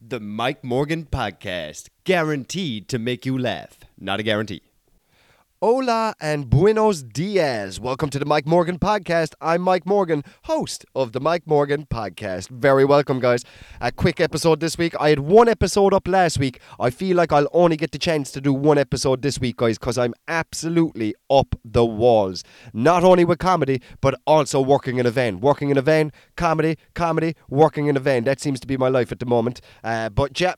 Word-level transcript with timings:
The 0.00 0.20
Mike 0.20 0.62
Morgan 0.62 1.06
Podcast, 1.06 1.88
guaranteed 2.04 2.86
to 2.90 2.98
make 2.98 3.24
you 3.24 3.38
laugh. 3.38 3.78
Not 3.98 4.20
a 4.20 4.22
guarantee. 4.22 4.60
Hola 5.62 6.14
and 6.20 6.50
buenos 6.50 7.02
dias. 7.02 7.80
Welcome 7.80 8.10
to 8.10 8.18
the 8.18 8.26
Mike 8.26 8.46
Morgan 8.46 8.78
Podcast. 8.78 9.32
I'm 9.40 9.62
Mike 9.62 9.86
Morgan, 9.86 10.22
host 10.42 10.84
of 10.94 11.12
the 11.12 11.20
Mike 11.20 11.46
Morgan 11.46 11.86
Podcast. 11.86 12.50
Very 12.50 12.84
welcome, 12.84 13.20
guys. 13.20 13.42
A 13.80 13.90
quick 13.90 14.20
episode 14.20 14.60
this 14.60 14.76
week. 14.76 14.94
I 15.00 15.08
had 15.08 15.20
one 15.20 15.48
episode 15.48 15.94
up 15.94 16.06
last 16.06 16.38
week. 16.38 16.60
I 16.78 16.90
feel 16.90 17.16
like 17.16 17.32
I'll 17.32 17.48
only 17.54 17.78
get 17.78 17.92
the 17.92 17.98
chance 17.98 18.30
to 18.32 18.40
do 18.42 18.52
one 18.52 18.76
episode 18.76 19.22
this 19.22 19.40
week, 19.40 19.56
guys, 19.56 19.78
because 19.78 19.96
I'm 19.96 20.12
absolutely 20.28 21.14
up 21.30 21.54
the 21.64 21.86
walls. 21.86 22.44
Not 22.74 23.02
only 23.02 23.24
with 23.24 23.38
comedy, 23.38 23.80
but 24.02 24.14
also 24.26 24.60
working 24.60 24.98
in 24.98 25.06
a 25.06 25.10
van. 25.10 25.40
Working 25.40 25.70
in 25.70 25.78
a 25.78 25.82
van, 25.82 26.12
comedy, 26.36 26.76
comedy, 26.92 27.34
working 27.48 27.86
in 27.86 27.96
a 27.96 28.00
van. 28.00 28.24
That 28.24 28.40
seems 28.40 28.60
to 28.60 28.66
be 28.66 28.76
my 28.76 28.88
life 28.88 29.10
at 29.10 29.20
the 29.20 29.26
moment. 29.26 29.62
Uh, 29.82 30.10
but 30.10 30.38
yeah, 30.38 30.56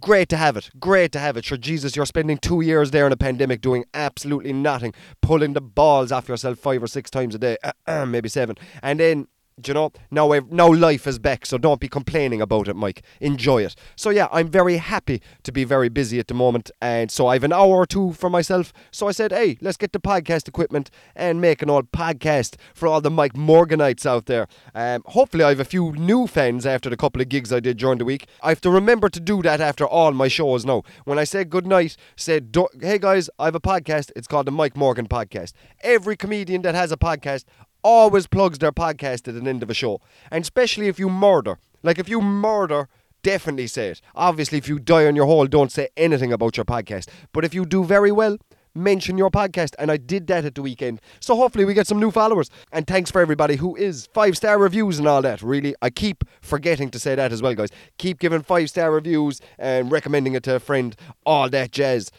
great 0.00 0.28
to 0.30 0.36
have 0.36 0.56
it. 0.56 0.70
Great 0.78 1.12
to 1.12 1.18
have 1.18 1.36
it. 1.36 1.44
Sure, 1.44 1.58
Jesus, 1.58 1.96
you're 1.96 2.06
spending 2.06 2.38
two 2.38 2.60
years 2.60 2.90
there 2.90 3.06
in 3.06 3.12
a 3.12 3.16
pandemic 3.16 3.60
doing 3.60 3.84
absolutely 3.94 4.52
nothing, 4.52 4.94
pulling 5.22 5.52
the 5.52 5.60
balls 5.60 6.12
off 6.12 6.28
yourself 6.28 6.58
five 6.58 6.82
or 6.82 6.86
six 6.86 7.10
times 7.10 7.34
a 7.34 7.38
day, 7.38 7.56
maybe 8.06 8.28
seven, 8.28 8.56
and 8.82 9.00
then. 9.00 9.26
You 9.66 9.74
know, 9.74 9.92
now 10.10 10.32
I've, 10.32 10.52
now 10.52 10.72
life 10.72 11.06
is 11.06 11.18
back, 11.18 11.44
so 11.44 11.58
don't 11.58 11.80
be 11.80 11.88
complaining 11.88 12.40
about 12.40 12.68
it, 12.68 12.76
Mike. 12.76 13.02
Enjoy 13.20 13.62
it. 13.64 13.74
So 13.96 14.10
yeah, 14.10 14.28
I'm 14.30 14.48
very 14.48 14.76
happy 14.76 15.20
to 15.42 15.52
be 15.52 15.64
very 15.64 15.88
busy 15.88 16.18
at 16.18 16.28
the 16.28 16.34
moment, 16.34 16.70
and 16.80 17.10
so 17.10 17.26
I 17.26 17.34
have 17.34 17.44
an 17.44 17.52
hour 17.52 17.76
or 17.76 17.86
two 17.86 18.12
for 18.12 18.30
myself. 18.30 18.72
So 18.90 19.08
I 19.08 19.12
said, 19.12 19.32
hey, 19.32 19.58
let's 19.60 19.76
get 19.76 19.92
the 19.92 20.00
podcast 20.00 20.46
equipment 20.46 20.90
and 21.16 21.40
make 21.40 21.60
an 21.62 21.70
old 21.70 21.90
podcast 21.92 22.56
for 22.74 22.86
all 22.86 23.00
the 23.00 23.10
Mike 23.10 23.34
Morganites 23.34 24.06
out 24.06 24.26
there. 24.26 24.46
Um, 24.74 25.02
hopefully, 25.06 25.44
I 25.44 25.50
have 25.50 25.60
a 25.60 25.64
few 25.64 25.92
new 25.92 26.26
fans 26.26 26.64
after 26.64 26.88
the 26.88 26.96
couple 26.96 27.20
of 27.20 27.28
gigs 27.28 27.52
I 27.52 27.60
did 27.60 27.78
during 27.78 27.98
the 27.98 28.04
week. 28.04 28.26
I 28.42 28.50
have 28.50 28.60
to 28.62 28.70
remember 28.70 29.08
to 29.08 29.20
do 29.20 29.42
that 29.42 29.60
after 29.60 29.86
all 29.86 30.12
my 30.12 30.28
shows 30.28 30.64
now. 30.64 30.82
When 31.04 31.18
I 31.18 31.24
say 31.24 31.44
good 31.44 31.66
night, 31.66 31.96
say, 32.16 32.40
hey 32.80 32.98
guys, 32.98 33.28
I 33.38 33.46
have 33.46 33.54
a 33.54 33.60
podcast. 33.60 34.12
It's 34.14 34.28
called 34.28 34.46
the 34.46 34.52
Mike 34.52 34.76
Morgan 34.76 35.08
Podcast. 35.08 35.52
Every 35.80 36.16
comedian 36.16 36.62
that 36.62 36.74
has 36.74 36.92
a 36.92 36.96
podcast 36.96 37.44
always 37.88 38.26
plugs 38.26 38.58
their 38.58 38.70
podcast 38.70 39.26
at 39.28 39.34
the 39.42 39.48
end 39.48 39.62
of 39.62 39.70
a 39.70 39.74
show. 39.74 40.00
And 40.30 40.42
especially 40.42 40.88
if 40.88 40.98
you 40.98 41.08
murder. 41.08 41.58
Like 41.82 41.98
if 41.98 42.06
you 42.06 42.20
murder, 42.20 42.86
definitely 43.22 43.66
say 43.66 43.88
it. 43.88 44.02
Obviously, 44.14 44.58
if 44.58 44.68
you 44.68 44.78
die 44.78 45.06
on 45.06 45.16
your 45.16 45.24
hole, 45.24 45.46
don't 45.46 45.72
say 45.72 45.88
anything 45.96 46.30
about 46.30 46.58
your 46.58 46.66
podcast. 46.66 47.08
But 47.32 47.46
if 47.46 47.54
you 47.54 47.64
do 47.64 47.84
very 47.84 48.12
well, 48.12 48.36
mention 48.74 49.16
your 49.16 49.30
podcast. 49.30 49.74
And 49.78 49.90
I 49.90 49.96
did 49.96 50.26
that 50.26 50.44
at 50.44 50.54
the 50.54 50.60
weekend. 50.60 51.00
So 51.18 51.34
hopefully 51.34 51.64
we 51.64 51.72
get 51.72 51.86
some 51.86 51.98
new 51.98 52.10
followers. 52.10 52.50
And 52.72 52.86
thanks 52.86 53.10
for 53.10 53.22
everybody 53.22 53.56
who 53.56 53.74
is 53.74 54.06
five 54.12 54.36
star 54.36 54.58
reviews 54.58 54.98
and 54.98 55.08
all 55.08 55.22
that. 55.22 55.40
Really, 55.40 55.74
I 55.80 55.88
keep 55.88 56.24
forgetting 56.42 56.90
to 56.90 56.98
say 56.98 57.14
that 57.14 57.32
as 57.32 57.40
well, 57.40 57.54
guys. 57.54 57.70
Keep 57.96 58.18
giving 58.18 58.42
five 58.42 58.68
star 58.68 58.92
reviews 58.92 59.40
and 59.58 59.90
recommending 59.90 60.34
it 60.34 60.42
to 60.42 60.56
a 60.56 60.60
friend. 60.60 60.94
All 61.24 61.48
that 61.48 61.72
jazz. 61.72 62.10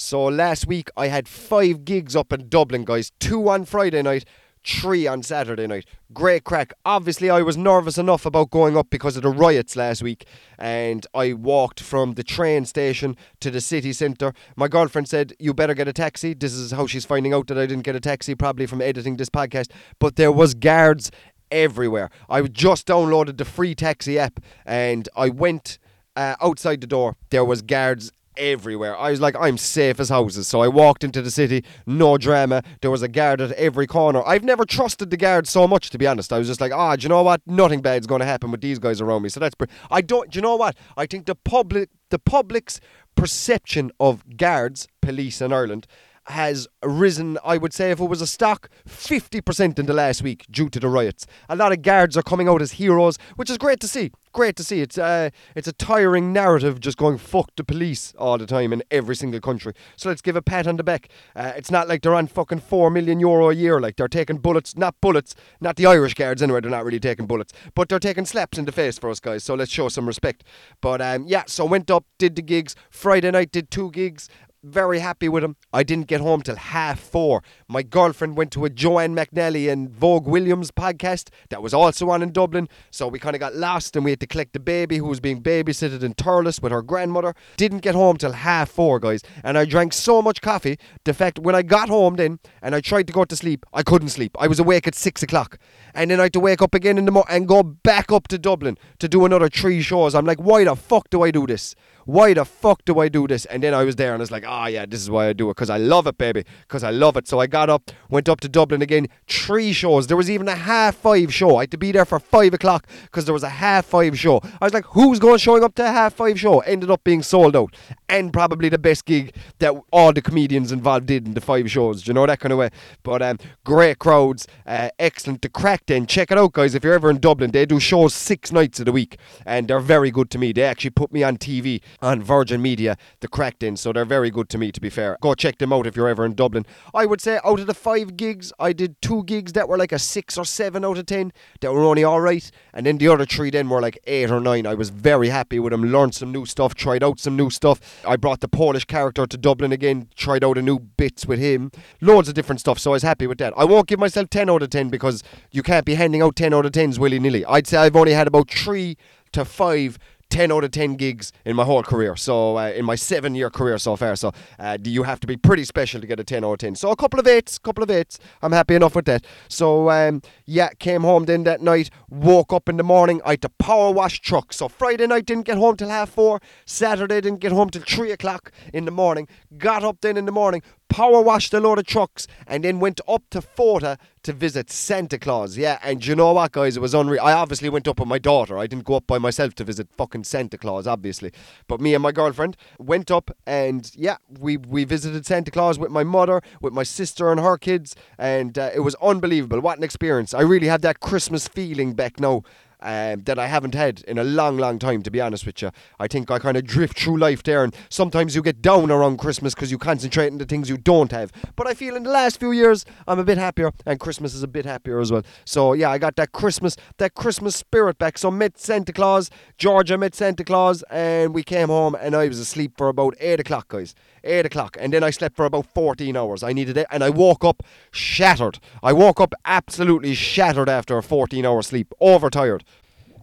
So 0.00 0.24
last 0.24 0.66
week 0.66 0.88
I 0.96 1.08
had 1.08 1.28
five 1.28 1.84
gigs 1.84 2.16
up 2.16 2.32
in 2.32 2.48
Dublin, 2.48 2.84
guys. 2.86 3.12
Two 3.20 3.50
on 3.50 3.66
Friday 3.66 4.00
night, 4.00 4.24
three 4.64 5.06
on 5.06 5.22
Saturday 5.22 5.66
night. 5.66 5.86
Great 6.12 6.44
crack. 6.44 6.72
Obviously, 6.84 7.30
I 7.30 7.42
was 7.42 7.56
nervous 7.56 7.98
enough 7.98 8.26
about 8.26 8.50
going 8.50 8.76
up 8.76 8.90
because 8.90 9.16
of 9.16 9.22
the 9.22 9.30
riots 9.30 9.76
last 9.76 10.02
week, 10.02 10.26
and 10.58 11.06
I 11.14 11.32
walked 11.32 11.80
from 11.80 12.14
the 12.14 12.22
train 12.22 12.64
station 12.64 13.16
to 13.40 13.50
the 13.50 13.60
city 13.60 13.92
centre. 13.92 14.32
My 14.56 14.68
girlfriend 14.68 15.08
said, 15.08 15.34
"You 15.38 15.54
better 15.54 15.74
get 15.74 15.88
a 15.88 15.92
taxi." 15.92 16.34
This 16.34 16.52
is 16.52 16.72
how 16.72 16.86
she's 16.86 17.04
finding 17.04 17.32
out 17.32 17.46
that 17.48 17.58
I 17.58 17.66
didn't 17.66 17.84
get 17.84 17.96
a 17.96 18.00
taxi, 18.00 18.34
probably 18.34 18.66
from 18.66 18.82
editing 18.82 19.16
this 19.16 19.30
podcast. 19.30 19.70
But 19.98 20.16
there 20.16 20.32
was 20.32 20.54
guards 20.54 21.10
everywhere. 21.50 22.10
I 22.28 22.42
just 22.42 22.86
downloaded 22.86 23.38
the 23.38 23.44
free 23.44 23.74
taxi 23.74 24.18
app, 24.18 24.40
and 24.64 25.08
I 25.16 25.28
went 25.28 25.78
uh, 26.16 26.36
outside 26.40 26.80
the 26.80 26.86
door. 26.86 27.16
There 27.30 27.44
was 27.44 27.62
guards 27.62 28.12
everywhere. 28.36 28.96
I 28.96 29.10
was 29.10 29.20
like, 29.20 29.36
I'm 29.38 29.58
safe 29.58 30.00
as 30.00 30.08
houses. 30.08 30.48
So 30.48 30.60
I 30.60 30.68
walked 30.68 31.04
into 31.04 31.22
the 31.22 31.30
city, 31.30 31.64
no 31.86 32.18
drama. 32.18 32.62
There 32.80 32.90
was 32.90 33.02
a 33.02 33.08
guard 33.08 33.40
at 33.40 33.52
every 33.52 33.86
corner. 33.86 34.22
I've 34.26 34.44
never 34.44 34.64
trusted 34.64 35.10
the 35.10 35.16
guards 35.16 35.50
so 35.50 35.66
much, 35.66 35.90
to 35.90 35.98
be 35.98 36.06
honest. 36.06 36.32
I 36.32 36.38
was 36.38 36.46
just 36.46 36.60
like, 36.60 36.72
ah, 36.72 36.96
do 36.96 37.02
you 37.02 37.08
know 37.08 37.22
what? 37.22 37.40
Nothing 37.46 37.80
bad's 37.80 38.06
going 38.06 38.20
to 38.20 38.26
happen 38.26 38.50
with 38.50 38.60
these 38.60 38.78
guys 38.78 39.00
around 39.00 39.22
me. 39.22 39.28
So 39.28 39.40
that's. 39.40 39.54
Pre- 39.54 39.68
I 39.90 40.00
don't. 40.00 40.30
Do 40.30 40.38
you 40.38 40.42
know 40.42 40.56
what? 40.56 40.76
I 40.96 41.06
think 41.06 41.26
the 41.26 41.34
public, 41.34 41.90
the 42.10 42.18
public's 42.18 42.80
perception 43.14 43.90
of 44.00 44.36
guards, 44.36 44.88
police 45.02 45.40
in 45.40 45.52
Ireland. 45.52 45.86
Has 46.30 46.68
risen, 46.84 47.38
I 47.44 47.56
would 47.58 47.72
say, 47.72 47.90
if 47.90 48.00
it 48.00 48.04
was 48.04 48.22
a 48.22 48.26
stock, 48.26 48.70
50% 48.88 49.78
in 49.78 49.86
the 49.86 49.92
last 49.92 50.22
week 50.22 50.46
due 50.50 50.68
to 50.70 50.78
the 50.78 50.88
riots. 50.88 51.26
A 51.48 51.56
lot 51.56 51.72
of 51.72 51.82
guards 51.82 52.16
are 52.16 52.22
coming 52.22 52.48
out 52.48 52.62
as 52.62 52.72
heroes, 52.72 53.18
which 53.36 53.50
is 53.50 53.58
great 53.58 53.80
to 53.80 53.88
see. 53.88 54.12
Great 54.32 54.54
to 54.56 54.62
see. 54.62 54.80
It's 54.80 54.96
uh, 54.96 55.30
it's 55.56 55.66
a 55.66 55.72
tiring 55.72 56.32
narrative 56.32 56.78
just 56.78 56.96
going 56.96 57.18
fuck 57.18 57.50
the 57.56 57.64
police 57.64 58.14
all 58.16 58.38
the 58.38 58.46
time 58.46 58.72
in 58.72 58.80
every 58.88 59.16
single 59.16 59.40
country. 59.40 59.72
So 59.96 60.08
let's 60.08 60.22
give 60.22 60.36
a 60.36 60.42
pat 60.42 60.68
on 60.68 60.76
the 60.76 60.84
back. 60.84 61.08
Uh, 61.34 61.52
it's 61.56 61.70
not 61.70 61.88
like 61.88 62.02
they're 62.02 62.14
on 62.14 62.28
fucking 62.28 62.60
four 62.60 62.90
million 62.90 63.18
euro 63.18 63.50
a 63.50 63.54
year. 63.54 63.80
Like 63.80 63.96
they're 63.96 64.06
taking 64.06 64.38
bullets, 64.38 64.76
not 64.76 64.94
bullets, 65.00 65.34
not 65.60 65.74
the 65.74 65.86
Irish 65.86 66.14
guards 66.14 66.42
anyway. 66.42 66.60
They're 66.60 66.70
not 66.70 66.84
really 66.84 67.00
taking 67.00 67.26
bullets, 67.26 67.52
but 67.74 67.88
they're 67.88 67.98
taking 67.98 68.24
slaps 68.24 68.56
in 68.56 68.66
the 68.66 68.72
face 68.72 68.98
for 69.00 69.10
us 69.10 69.18
guys. 69.18 69.42
So 69.42 69.54
let's 69.54 69.72
show 69.72 69.88
some 69.88 70.06
respect. 70.06 70.44
But 70.80 71.02
um, 71.02 71.24
yeah, 71.26 71.42
so 71.48 71.64
went 71.64 71.90
up, 71.90 72.04
did 72.16 72.36
the 72.36 72.42
gigs. 72.42 72.76
Friday 72.88 73.32
night 73.32 73.50
did 73.50 73.72
two 73.72 73.90
gigs 73.90 74.28
very 74.62 74.98
happy 74.98 75.28
with 75.28 75.42
him. 75.42 75.56
I 75.72 75.82
didn't 75.82 76.06
get 76.06 76.20
home 76.20 76.42
till 76.42 76.56
half 76.56 77.00
four. 77.00 77.42
My 77.68 77.82
girlfriend 77.82 78.36
went 78.36 78.50
to 78.52 78.64
a 78.64 78.70
Joanne 78.70 79.14
McNally 79.14 79.70
and 79.70 79.90
Vogue 79.90 80.26
Williams 80.26 80.70
podcast 80.70 81.30
that 81.48 81.62
was 81.62 81.72
also 81.72 82.10
on 82.10 82.22
in 82.22 82.32
Dublin. 82.32 82.68
So 82.90 83.08
we 83.08 83.18
kind 83.18 83.34
of 83.34 83.40
got 83.40 83.54
lost 83.54 83.96
and 83.96 84.04
we 84.04 84.10
had 84.10 84.20
to 84.20 84.26
collect 84.26 84.52
the 84.52 84.60
baby 84.60 84.98
who 84.98 85.06
was 85.06 85.20
being 85.20 85.42
babysitted 85.42 86.02
in 86.02 86.14
Thurles 86.14 86.62
with 86.62 86.72
her 86.72 86.82
grandmother. 86.82 87.34
Didn't 87.56 87.78
get 87.78 87.94
home 87.94 88.16
till 88.16 88.32
half 88.32 88.70
four, 88.70 89.00
guys. 89.00 89.22
And 89.42 89.56
I 89.56 89.64
drank 89.64 89.92
so 89.92 90.20
much 90.20 90.40
coffee. 90.40 90.78
The 91.04 91.14
fact 91.14 91.38
when 91.38 91.54
I 91.54 91.62
got 91.62 91.88
home 91.88 92.16
then 92.16 92.38
and 92.60 92.74
I 92.74 92.80
tried 92.80 93.06
to 93.06 93.12
go 93.12 93.24
to 93.24 93.36
sleep, 93.36 93.64
I 93.72 93.82
couldn't 93.82 94.08
sleep. 94.10 94.36
I 94.38 94.46
was 94.46 94.58
awake 94.58 94.86
at 94.86 94.94
six 94.94 95.22
o'clock. 95.22 95.58
And 95.94 96.10
then 96.10 96.20
I 96.20 96.24
had 96.24 96.32
to 96.34 96.40
wake 96.40 96.62
up 96.62 96.74
again 96.74 96.98
in 96.98 97.06
the 97.06 97.12
morning 97.12 97.34
and 97.34 97.48
go 97.48 97.62
back 97.62 98.12
up 98.12 98.28
to 98.28 98.38
Dublin 98.38 98.78
to 98.98 99.08
do 99.08 99.24
another 99.24 99.48
three 99.48 99.80
shows. 99.82 100.14
I'm 100.14 100.26
like, 100.26 100.38
why 100.38 100.64
the 100.64 100.76
fuck 100.76 101.10
do 101.10 101.22
I 101.22 101.30
do 101.30 101.46
this? 101.46 101.74
Why 102.04 102.34
the 102.34 102.44
fuck 102.44 102.84
do 102.84 102.98
I 102.98 103.08
do 103.08 103.26
this? 103.26 103.44
And 103.46 103.62
then 103.62 103.74
I 103.74 103.84
was 103.84 103.96
there 103.96 104.12
and 104.12 104.20
I 104.20 104.24
was 104.24 104.30
like, 104.30 104.44
ah, 104.46 104.66
yeah, 104.66 104.86
this 104.86 105.00
is 105.00 105.10
why 105.10 105.28
I 105.28 105.32
do 105.32 105.48
it. 105.50 105.56
Because 105.56 105.70
I 105.70 105.76
love 105.76 106.06
it, 106.06 106.18
baby. 106.18 106.44
Because 106.62 106.82
I 106.82 106.90
love 106.90 107.16
it. 107.16 107.28
So 107.28 107.38
I 107.38 107.46
got 107.46 107.68
up, 107.70 107.90
went 108.08 108.28
up 108.28 108.40
to 108.40 108.48
Dublin 108.48 108.82
again, 108.82 109.08
three 109.28 109.72
shows. 109.72 110.06
There 110.06 110.16
was 110.16 110.30
even 110.30 110.48
a 110.48 110.54
half 110.54 110.96
five 110.96 111.32
show. 111.32 111.56
I 111.56 111.62
had 111.62 111.70
to 111.72 111.78
be 111.78 111.92
there 111.92 112.04
for 112.04 112.18
five 112.18 112.54
o'clock 112.54 112.86
because 113.04 113.24
there 113.24 113.34
was 113.34 113.42
a 113.42 113.48
half 113.48 113.86
five 113.86 114.18
show. 114.18 114.40
I 114.60 114.64
was 114.64 114.74
like, 114.74 114.86
who's 114.86 115.18
going 115.18 115.38
showing 115.38 115.62
up 115.62 115.74
to 115.76 115.84
a 115.84 115.90
half 115.90 116.14
five 116.14 116.38
show? 116.38 116.60
Ended 116.60 116.90
up 116.90 117.04
being 117.04 117.22
sold 117.22 117.56
out. 117.56 117.74
And 118.08 118.32
probably 118.32 118.68
the 118.68 118.78
best 118.78 119.04
gig 119.04 119.34
that 119.58 119.74
all 119.92 120.12
the 120.12 120.22
comedians 120.22 120.72
involved 120.72 121.06
did 121.06 121.26
in 121.26 121.34
the 121.34 121.40
five 121.40 121.70
shows. 121.70 122.02
Do 122.02 122.10
you 122.10 122.14
know 122.14 122.26
that 122.26 122.40
kind 122.40 122.52
of 122.52 122.58
way? 122.58 122.70
But 123.02 123.22
um, 123.22 123.38
great 123.64 123.98
crowds, 123.98 124.46
uh, 124.66 124.90
excellent. 124.98 125.42
The 125.42 125.48
Craic 125.48 125.86
Den. 125.86 126.06
Check 126.06 126.30
it 126.30 126.38
out, 126.38 126.52
guys. 126.52 126.74
If 126.74 126.82
you're 126.82 126.94
ever 126.94 127.10
in 127.10 127.18
Dublin, 127.18 127.50
they 127.50 127.66
do 127.66 127.78
shows 127.78 128.14
six 128.14 128.50
nights 128.50 128.80
of 128.80 128.86
the 128.86 128.92
week. 128.92 129.18
And 129.46 129.68
they're 129.68 129.80
very 129.80 130.10
good 130.10 130.30
to 130.30 130.38
me. 130.38 130.52
They 130.52 130.62
actually 130.62 130.90
put 130.90 131.12
me 131.12 131.22
on 131.22 131.36
TV 131.36 131.80
on 132.00 132.22
Virgin 132.22 132.62
Media, 132.62 132.96
the 133.20 133.28
Craic 133.28 133.58
Den, 133.58 133.76
so 133.76 133.92
they're 133.92 134.04
very 134.04 134.30
good 134.30 134.48
to 134.50 134.58
me, 134.58 134.72
to 134.72 134.80
be 134.80 134.90
fair. 134.90 135.16
Go 135.20 135.34
check 135.34 135.58
them 135.58 135.72
out 135.72 135.86
if 135.86 135.96
you're 135.96 136.08
ever 136.08 136.24
in 136.24 136.34
Dublin. 136.34 136.66
I 136.94 137.06
would 137.06 137.20
say 137.20 137.40
out 137.44 137.60
of 137.60 137.66
the 137.66 137.74
five 137.74 138.16
gigs, 138.16 138.52
I 138.58 138.72
did 138.72 139.00
two 139.02 139.24
gigs 139.24 139.52
that 139.52 139.68
were 139.68 139.78
like 139.78 139.92
a 139.92 139.98
six 139.98 140.36
or 140.38 140.44
seven 140.44 140.84
out 140.84 140.98
of 140.98 141.06
ten 141.06 141.32
that 141.60 141.72
were 141.72 141.84
only 141.84 142.04
alright, 142.04 142.50
and 142.72 142.86
then 142.86 142.98
the 142.98 143.08
other 143.08 143.26
three 143.26 143.50
then 143.50 143.68
were 143.68 143.80
like 143.80 143.98
eight 144.04 144.30
or 144.30 144.40
nine. 144.40 144.66
I 144.66 144.74
was 144.74 144.90
very 144.90 145.28
happy 145.28 145.58
with 145.58 145.72
them, 145.72 145.84
learned 145.84 146.14
some 146.14 146.32
new 146.32 146.46
stuff, 146.46 146.74
tried 146.74 147.02
out 147.02 147.20
some 147.20 147.36
new 147.36 147.50
stuff. 147.50 147.80
I 148.06 148.16
brought 148.16 148.40
the 148.40 148.48
Polish 148.48 148.84
character 148.84 149.26
to 149.26 149.36
Dublin 149.36 149.72
again, 149.72 150.08
tried 150.16 150.44
out 150.44 150.58
a 150.58 150.62
new 150.62 150.78
bits 150.78 151.26
with 151.26 151.38
him, 151.38 151.70
loads 152.00 152.28
of 152.28 152.34
different 152.34 152.60
stuff, 152.60 152.78
so 152.78 152.92
I 152.92 152.94
was 152.94 153.02
happy 153.02 153.26
with 153.26 153.38
that. 153.38 153.52
I 153.56 153.64
won't 153.64 153.88
give 153.88 153.98
myself 153.98 154.30
10 154.30 154.50
out 154.50 154.62
of 154.62 154.70
10 154.70 154.88
because 154.88 155.22
you 155.50 155.62
can't 155.62 155.84
be 155.84 155.94
handing 155.94 156.22
out 156.22 156.36
10 156.36 156.54
out 156.54 156.66
of 156.66 156.72
10s 156.72 156.98
willy 156.98 157.18
nilly. 157.18 157.44
I'd 157.44 157.66
say 157.66 157.78
I've 157.78 157.96
only 157.96 158.12
had 158.12 158.26
about 158.26 158.50
three 158.50 158.96
to 159.32 159.44
five 159.44 159.98
10 160.30 160.50
out 160.52 160.64
of 160.64 160.70
10 160.70 160.94
gigs 160.94 161.32
in 161.44 161.56
my 161.56 161.64
whole 161.64 161.82
career. 161.82 162.16
So, 162.16 162.56
uh, 162.56 162.70
in 162.70 162.84
my 162.84 162.94
seven 162.94 163.34
year 163.34 163.50
career 163.50 163.78
so 163.78 163.96
far. 163.96 164.16
So, 164.16 164.32
uh, 164.58 164.78
you 164.82 165.02
have 165.02 165.20
to 165.20 165.26
be 165.26 165.36
pretty 165.36 165.64
special 165.64 166.00
to 166.00 166.06
get 166.06 166.18
a 166.18 166.24
10 166.24 166.44
out 166.44 166.52
of 166.52 166.58
10. 166.58 166.74
So, 166.76 166.90
a 166.90 166.96
couple 166.96 167.20
of 167.20 167.26
eights, 167.26 167.58
couple 167.58 167.84
of 167.84 167.90
eights. 167.90 168.18
I'm 168.42 168.52
happy 168.52 168.74
enough 168.74 168.94
with 168.94 169.04
that. 169.06 169.26
So, 169.48 169.90
um, 169.90 170.22
yeah, 170.46 170.70
came 170.78 171.02
home 171.02 171.24
then 171.24 171.44
that 171.44 171.60
night, 171.60 171.90
woke 172.08 172.52
up 172.52 172.68
in 172.68 172.76
the 172.76 172.82
morning. 172.82 173.20
I 173.24 173.30
had 173.30 173.42
to 173.42 173.48
power 173.48 173.90
wash 173.90 174.20
truck. 174.20 174.52
So, 174.52 174.68
Friday 174.68 175.06
night 175.06 175.26
didn't 175.26 175.46
get 175.46 175.58
home 175.58 175.76
till 175.76 175.88
half 175.88 176.10
four. 176.10 176.40
Saturday 176.64 177.20
didn't 177.20 177.40
get 177.40 177.52
home 177.52 177.70
till 177.70 177.82
three 177.82 178.12
o'clock 178.12 178.52
in 178.72 178.84
the 178.84 178.90
morning. 178.90 179.28
Got 179.58 179.84
up 179.84 180.00
then 180.00 180.16
in 180.16 180.26
the 180.26 180.32
morning, 180.32 180.62
power 180.90 181.22
washed 181.22 181.54
a 181.54 181.60
load 181.60 181.78
of 181.78 181.86
trucks, 181.86 182.26
and 182.46 182.64
then 182.64 182.80
went 182.80 183.00
up 183.08 183.22
to 183.30 183.40
Fota 183.40 183.96
to 184.24 184.32
visit 184.34 184.70
Santa 184.70 185.18
Claus. 185.18 185.56
Yeah, 185.56 185.78
and 185.82 186.04
you 186.04 186.14
know 186.14 186.32
what, 186.32 186.52
guys? 186.52 186.76
It 186.76 186.80
was 186.80 186.92
unreal. 186.92 187.22
I 187.22 187.32
obviously 187.32 187.70
went 187.70 187.88
up 187.88 187.98
with 187.98 188.08
my 188.08 188.18
daughter. 188.18 188.58
I 188.58 188.66
didn't 188.66 188.84
go 188.84 188.96
up 188.96 189.06
by 189.06 189.16
myself 189.16 189.54
to 189.54 189.64
visit 189.64 189.88
fucking 189.96 190.24
Santa 190.24 190.58
Claus, 190.58 190.86
obviously. 190.86 191.32
But 191.68 191.80
me 191.80 191.94
and 191.94 192.02
my 192.02 192.12
girlfriend 192.12 192.56
went 192.78 193.10
up, 193.10 193.30
and 193.46 193.90
yeah, 193.94 194.16
we 194.38 194.58
we 194.58 194.84
visited 194.84 195.24
Santa 195.24 195.50
Claus 195.50 195.78
with 195.78 195.90
my 195.90 196.04
mother, 196.04 196.42
with 196.60 196.74
my 196.74 196.82
sister 196.82 197.30
and 197.30 197.40
her 197.40 197.56
kids, 197.56 197.96
and 198.18 198.58
uh, 198.58 198.70
it 198.74 198.80
was 198.80 198.94
unbelievable. 198.96 199.60
What 199.60 199.78
an 199.78 199.84
experience! 199.84 200.34
I 200.34 200.42
really 200.42 200.66
had 200.66 200.82
that 200.82 201.00
Christmas 201.00 201.48
feeling 201.48 201.94
back 201.94 202.20
now 202.20 202.42
um, 202.82 203.22
that 203.24 203.38
I 203.38 203.46
haven't 203.46 203.74
had 203.74 204.02
in 204.02 204.18
a 204.18 204.24
long, 204.24 204.56
long 204.58 204.78
time, 204.78 205.02
to 205.02 205.10
be 205.10 205.20
honest 205.20 205.46
with 205.46 205.62
you. 205.62 205.70
I 205.98 206.06
think 206.06 206.30
I 206.30 206.38
kind 206.38 206.56
of 206.56 206.64
drift 206.64 206.98
through 206.98 207.18
life 207.18 207.42
there, 207.42 207.64
and 207.64 207.74
sometimes 207.88 208.34
you 208.34 208.42
get 208.42 208.62
down 208.62 208.90
around 208.90 209.18
Christmas 209.18 209.54
because 209.54 209.70
you 209.70 209.78
concentrate 209.78 210.32
on 210.32 210.38
the 210.38 210.44
things 210.44 210.68
you 210.68 210.76
don't 210.76 211.12
have. 211.12 211.32
But 211.56 211.66
I 211.66 211.74
feel 211.74 211.96
in 211.96 212.02
the 212.02 212.10
last 212.10 212.38
few 212.40 212.52
years, 212.52 212.84
I'm 213.06 213.18
a 213.18 213.24
bit 213.24 213.38
happier, 213.38 213.72
and 213.86 213.98
Christmas 214.00 214.34
is 214.34 214.42
a 214.42 214.48
bit 214.48 214.64
happier 214.64 215.00
as 215.00 215.12
well. 215.12 215.22
So 215.44 215.72
yeah, 215.72 215.90
I 215.90 215.98
got 215.98 216.16
that 216.16 216.32
Christmas, 216.32 216.76
that 216.98 217.14
Christmas 217.14 217.56
spirit 217.56 217.98
back. 217.98 218.18
So 218.18 218.30
met 218.30 218.58
Santa 218.58 218.92
Claus, 218.92 219.30
Georgia 219.58 219.98
met 219.98 220.14
Santa 220.14 220.44
Claus, 220.44 220.82
and 220.90 221.34
we 221.34 221.42
came 221.42 221.68
home, 221.68 221.94
and 221.94 222.14
I 222.14 222.28
was 222.28 222.38
asleep 222.38 222.72
for 222.76 222.88
about 222.88 223.14
eight 223.20 223.40
o'clock, 223.40 223.68
guys. 223.68 223.94
Eight 224.22 224.44
o'clock, 224.44 224.76
and 224.78 224.92
then 224.92 225.02
I 225.02 225.10
slept 225.10 225.36
for 225.36 225.46
about 225.46 225.66
14 225.74 226.16
hours. 226.16 226.42
I 226.42 226.52
needed 226.52 226.76
it, 226.76 226.86
and 226.90 227.02
I 227.02 227.10
woke 227.10 227.44
up 227.44 227.62
shattered. 227.90 228.58
I 228.82 228.92
woke 228.92 229.20
up 229.20 229.32
absolutely 229.44 230.14
shattered 230.14 230.68
after 230.68 230.98
a 230.98 231.02
14 231.02 231.46
hour 231.46 231.62
sleep, 231.62 231.92
overtired. 232.00 232.64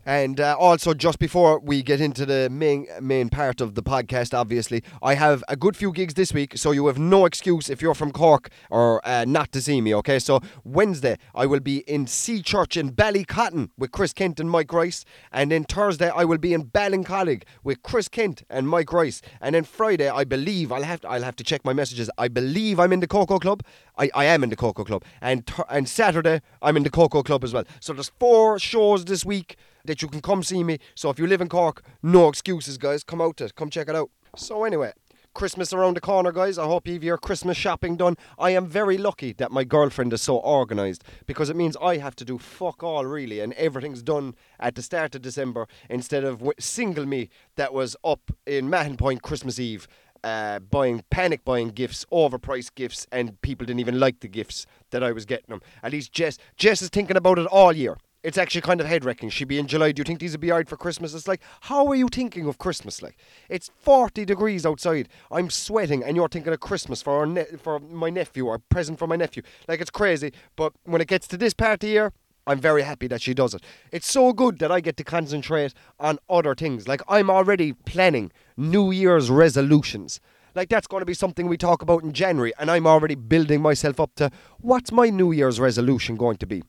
And 0.07 0.39
uh, 0.39 0.56
also, 0.57 0.94
just 0.94 1.19
before 1.19 1.59
we 1.59 1.83
get 1.83 2.00
into 2.00 2.25
the 2.25 2.50
main 2.50 2.88
main 3.01 3.27
part 3.27 3.59
of 3.59 3.75
the 3.75 3.83
podcast, 3.83 4.33
obviously, 4.33 4.81
I 5.04 5.15
have 5.15 5.44
a 5.50 5.57
good 5.57 5.75
few 5.75 5.92
gigs 5.92 6.13
this 6.13 6.33
week, 6.33 6.57
so 6.57 6.71
you 6.71 6.88
have 6.88 6.98
no 6.98 7.25
excuse 7.25 7.69
if 7.69 7.81
you're 7.81 7.94
from 7.94 8.13
Cork 8.13 8.50
or 8.69 9.06
uh, 9.06 9.25
not 9.25 9.51
to 9.51 9.62
see 9.62 9.81
me. 9.81 9.94
Okay, 9.95 10.18
so 10.18 10.39
Wednesday 10.63 11.18
I 11.36 11.45
will 11.45 11.59
be 11.59 11.80
in 11.80 12.07
Sea 12.07 12.42
Church 12.42 12.77
in 12.77 12.94
Ballycotton 12.94 13.71
with 13.77 13.92
Chris 13.92 14.13
Kent 14.13 14.39
and 14.39 14.50
Mike 14.50 14.71
Rice, 14.71 15.04
and 15.30 15.51
then 15.51 15.65
Thursday 15.65 16.10
I 16.10 16.24
will 16.24 16.38
be 16.38 16.53
in 16.53 16.68
Ballincollig 16.68 17.44
with 17.65 17.83
Chris 17.83 18.07
Kent 18.07 18.44
and 18.50 18.69
Mike 18.69 18.94
Rice, 18.94 19.21
and 19.42 19.56
then 19.56 19.65
Friday 19.65 20.07
I 20.07 20.24
believe 20.24 20.71
I'll 20.71 20.83
have 20.83 21.01
to, 21.01 21.10
I'll 21.10 21.24
have 21.24 21.36
to 21.36 21.44
check 21.44 21.65
my 21.65 21.74
messages. 21.74 22.10
I 22.18 22.30
believe 22.30 22.80
I'm 22.80 22.94
in 22.94 23.01
the 23.01 23.07
Coco 23.07 23.39
Club. 23.39 23.62
I, 23.98 24.10
I 24.15 24.24
am 24.24 24.42
in 24.42 24.51
the 24.51 24.56
Coco 24.56 24.86
Club, 24.86 25.03
and 25.19 25.45
th- 25.45 25.68
and 25.69 25.89
Saturday 25.89 26.39
I'm 26.62 26.77
in 26.77 26.83
the 26.83 26.89
Coco 26.89 27.24
Club 27.24 27.44
as 27.44 27.53
well. 27.53 27.65
So 27.81 27.92
there's 27.92 28.13
four 28.18 28.57
shows 28.57 29.03
this 29.03 29.25
week 29.25 29.57
that 29.88 30.01
you 30.01 30.07
can 30.07 30.22
come 30.22 30.44
see 30.44 30.63
me. 30.63 30.78
So 30.95 31.10
if 31.10 31.18
you 31.18 31.25
live 31.25 31.42
in 31.42 31.50
Cork, 31.50 31.84
no 32.04 32.28
excuses, 32.28 32.78
guys. 32.78 33.04
Come 33.04 33.22
out 33.22 33.38
to 33.38 33.50
come 33.54 33.69
check 33.69 33.89
it 33.89 33.95
out. 33.95 34.12
So 34.36 34.63
anyway, 34.63 34.94
Christmas 35.38 35.72
around 35.72 35.95
the 35.95 36.01
corner, 36.01 36.31
guys. 36.31 36.57
I 36.57 36.66
hope 36.66 36.88
you've 36.88 37.04
your 37.04 37.18
Christmas 37.18 37.57
shopping 37.57 37.95
done. 37.95 38.16
I 38.39 38.51
am 38.51 38.66
very 38.66 38.98
lucky 38.98 39.34
that 39.34 39.51
my 39.51 39.63
girlfriend 39.63 40.12
is 40.13 40.22
so 40.22 40.39
organised 40.39 41.04
because 41.28 41.50
it 41.50 41.56
means 41.56 41.78
I 41.81 41.98
have 41.98 42.16
to 42.18 42.25
do 42.25 42.38
fuck 42.38 42.84
all 42.84 43.06
really, 43.06 43.39
and 43.39 43.54
everything's 43.54 44.01
done 44.01 44.36
at 44.60 44.75
the 44.75 44.81
start 44.81 45.13
of 45.13 45.22
December 45.22 45.68
instead 45.89 46.24
of 46.24 46.42
single 46.60 47.06
me 47.06 47.30
that 47.56 47.72
was 47.72 47.95
up 48.04 48.31
in 48.45 48.69
Mahon 48.69 48.98
Point 48.98 49.22
Christmas 49.22 49.60
Eve. 49.60 49.88
Uh, 50.24 50.57
buying 50.57 51.04
panic 51.12 51.45
buying 51.45 51.69
gifts, 51.69 52.04
overpriced 52.12 52.74
gifts, 52.74 53.06
and 53.12 53.39
people 53.44 53.68
didn't 53.68 53.80
even 53.80 54.00
like 54.00 54.19
the 54.22 54.28
gifts 54.28 54.66
that 54.89 55.04
I 55.04 55.12
was 55.12 55.25
getting 55.25 55.50
them. 55.50 55.62
At 55.84 55.92
least 55.92 56.12
Jess, 56.12 56.39
Jess 56.57 56.81
is 56.81 56.89
thinking 56.89 57.16
about 57.16 57.38
it 57.38 57.45
all 57.45 57.72
year 57.72 57.98
it's 58.27 58.38
actually 58.38 58.59
kind 58.59 58.81
of 58.81 58.88
head 58.88 59.06
wrecking. 59.06 59.29
She'd 59.29 59.47
be 59.47 59.57
in 59.57 59.68
July. 59.68 59.94
Do 59.94 60.01
you 60.01 60.03
think 60.03 60.19
these 60.19 60.33
would 60.33 60.41
be 60.41 60.51
alright 60.51 60.68
for 60.68 60.75
Christmas? 60.75 61.13
It's 61.13 61.29
like, 61.29 61.41
how 61.62 61.88
are 61.88 61.95
you 61.95 62.09
thinking 62.09 62.45
of 62.45 62.57
Christmas? 62.57 63.01
Like, 63.01 63.15
it's 63.47 63.71
40 63.79 64.25
degrees 64.25 64.65
outside. 64.65 65.07
I'm 65.31 65.50
sweating, 65.50 66.03
and 66.03 66.18
you're 66.18 66.27
thinking 66.27 66.51
of 66.51 66.59
Christmas 66.59 67.01
for 67.01 67.25
ne- 67.25 67.45
for 67.63 67.79
my 67.79 68.09
nephew 68.09 68.47
or 68.47 68.56
a 68.56 68.59
present 68.59 69.00
for 69.00 69.07
my 69.07 69.15
nephew. 69.15 69.44
Like, 69.69 69.79
it's 69.79 69.89
crazy. 69.89 70.33
But 70.57 70.74
when 70.83 71.00
it 71.00 71.07
gets 71.07 71.25
to 71.29 71.38
this 71.38 71.53
part 71.53 71.75
of 71.75 71.79
the 71.79 71.88
year, 71.88 72.12
I'm 72.45 72.59
very 72.59 72.81
happy 72.81 73.07
that 73.07 73.21
she 73.21 73.33
does 73.33 73.53
it. 73.53 73.63
It's 73.94 74.12
so 74.12 74.33
good 74.33 74.59
that 74.59 74.74
I 74.74 74.81
get 74.81 74.97
to 74.97 75.06
concentrate 75.06 75.74
on 75.97 76.19
other 76.29 76.53
things. 76.53 76.85
Like, 76.85 77.01
I'm 77.07 77.29
already 77.29 77.71
planning 77.71 78.33
New 78.57 78.91
Year's 78.91 79.29
resolutions. 79.29 80.19
Like, 80.53 80.68
that's 80.68 80.88
going 80.88 81.00
to 81.00 81.06
be 81.06 81.13
something 81.13 81.47
we 81.47 81.56
talk 81.56 81.81
about 81.81 82.03
in 82.03 82.12
January, 82.12 82.51
and 82.59 82.69
I'm 82.69 82.88
already 82.88 83.15
building 83.15 83.62
myself 83.62 84.01
up 84.01 84.15
to 84.15 84.31
what's 84.59 84.91
my 84.91 85.09
New 85.09 85.31
Year's 85.31 85.62
resolution 85.62 86.18
going 86.18 86.35
to 86.38 86.45
be. 86.45 86.62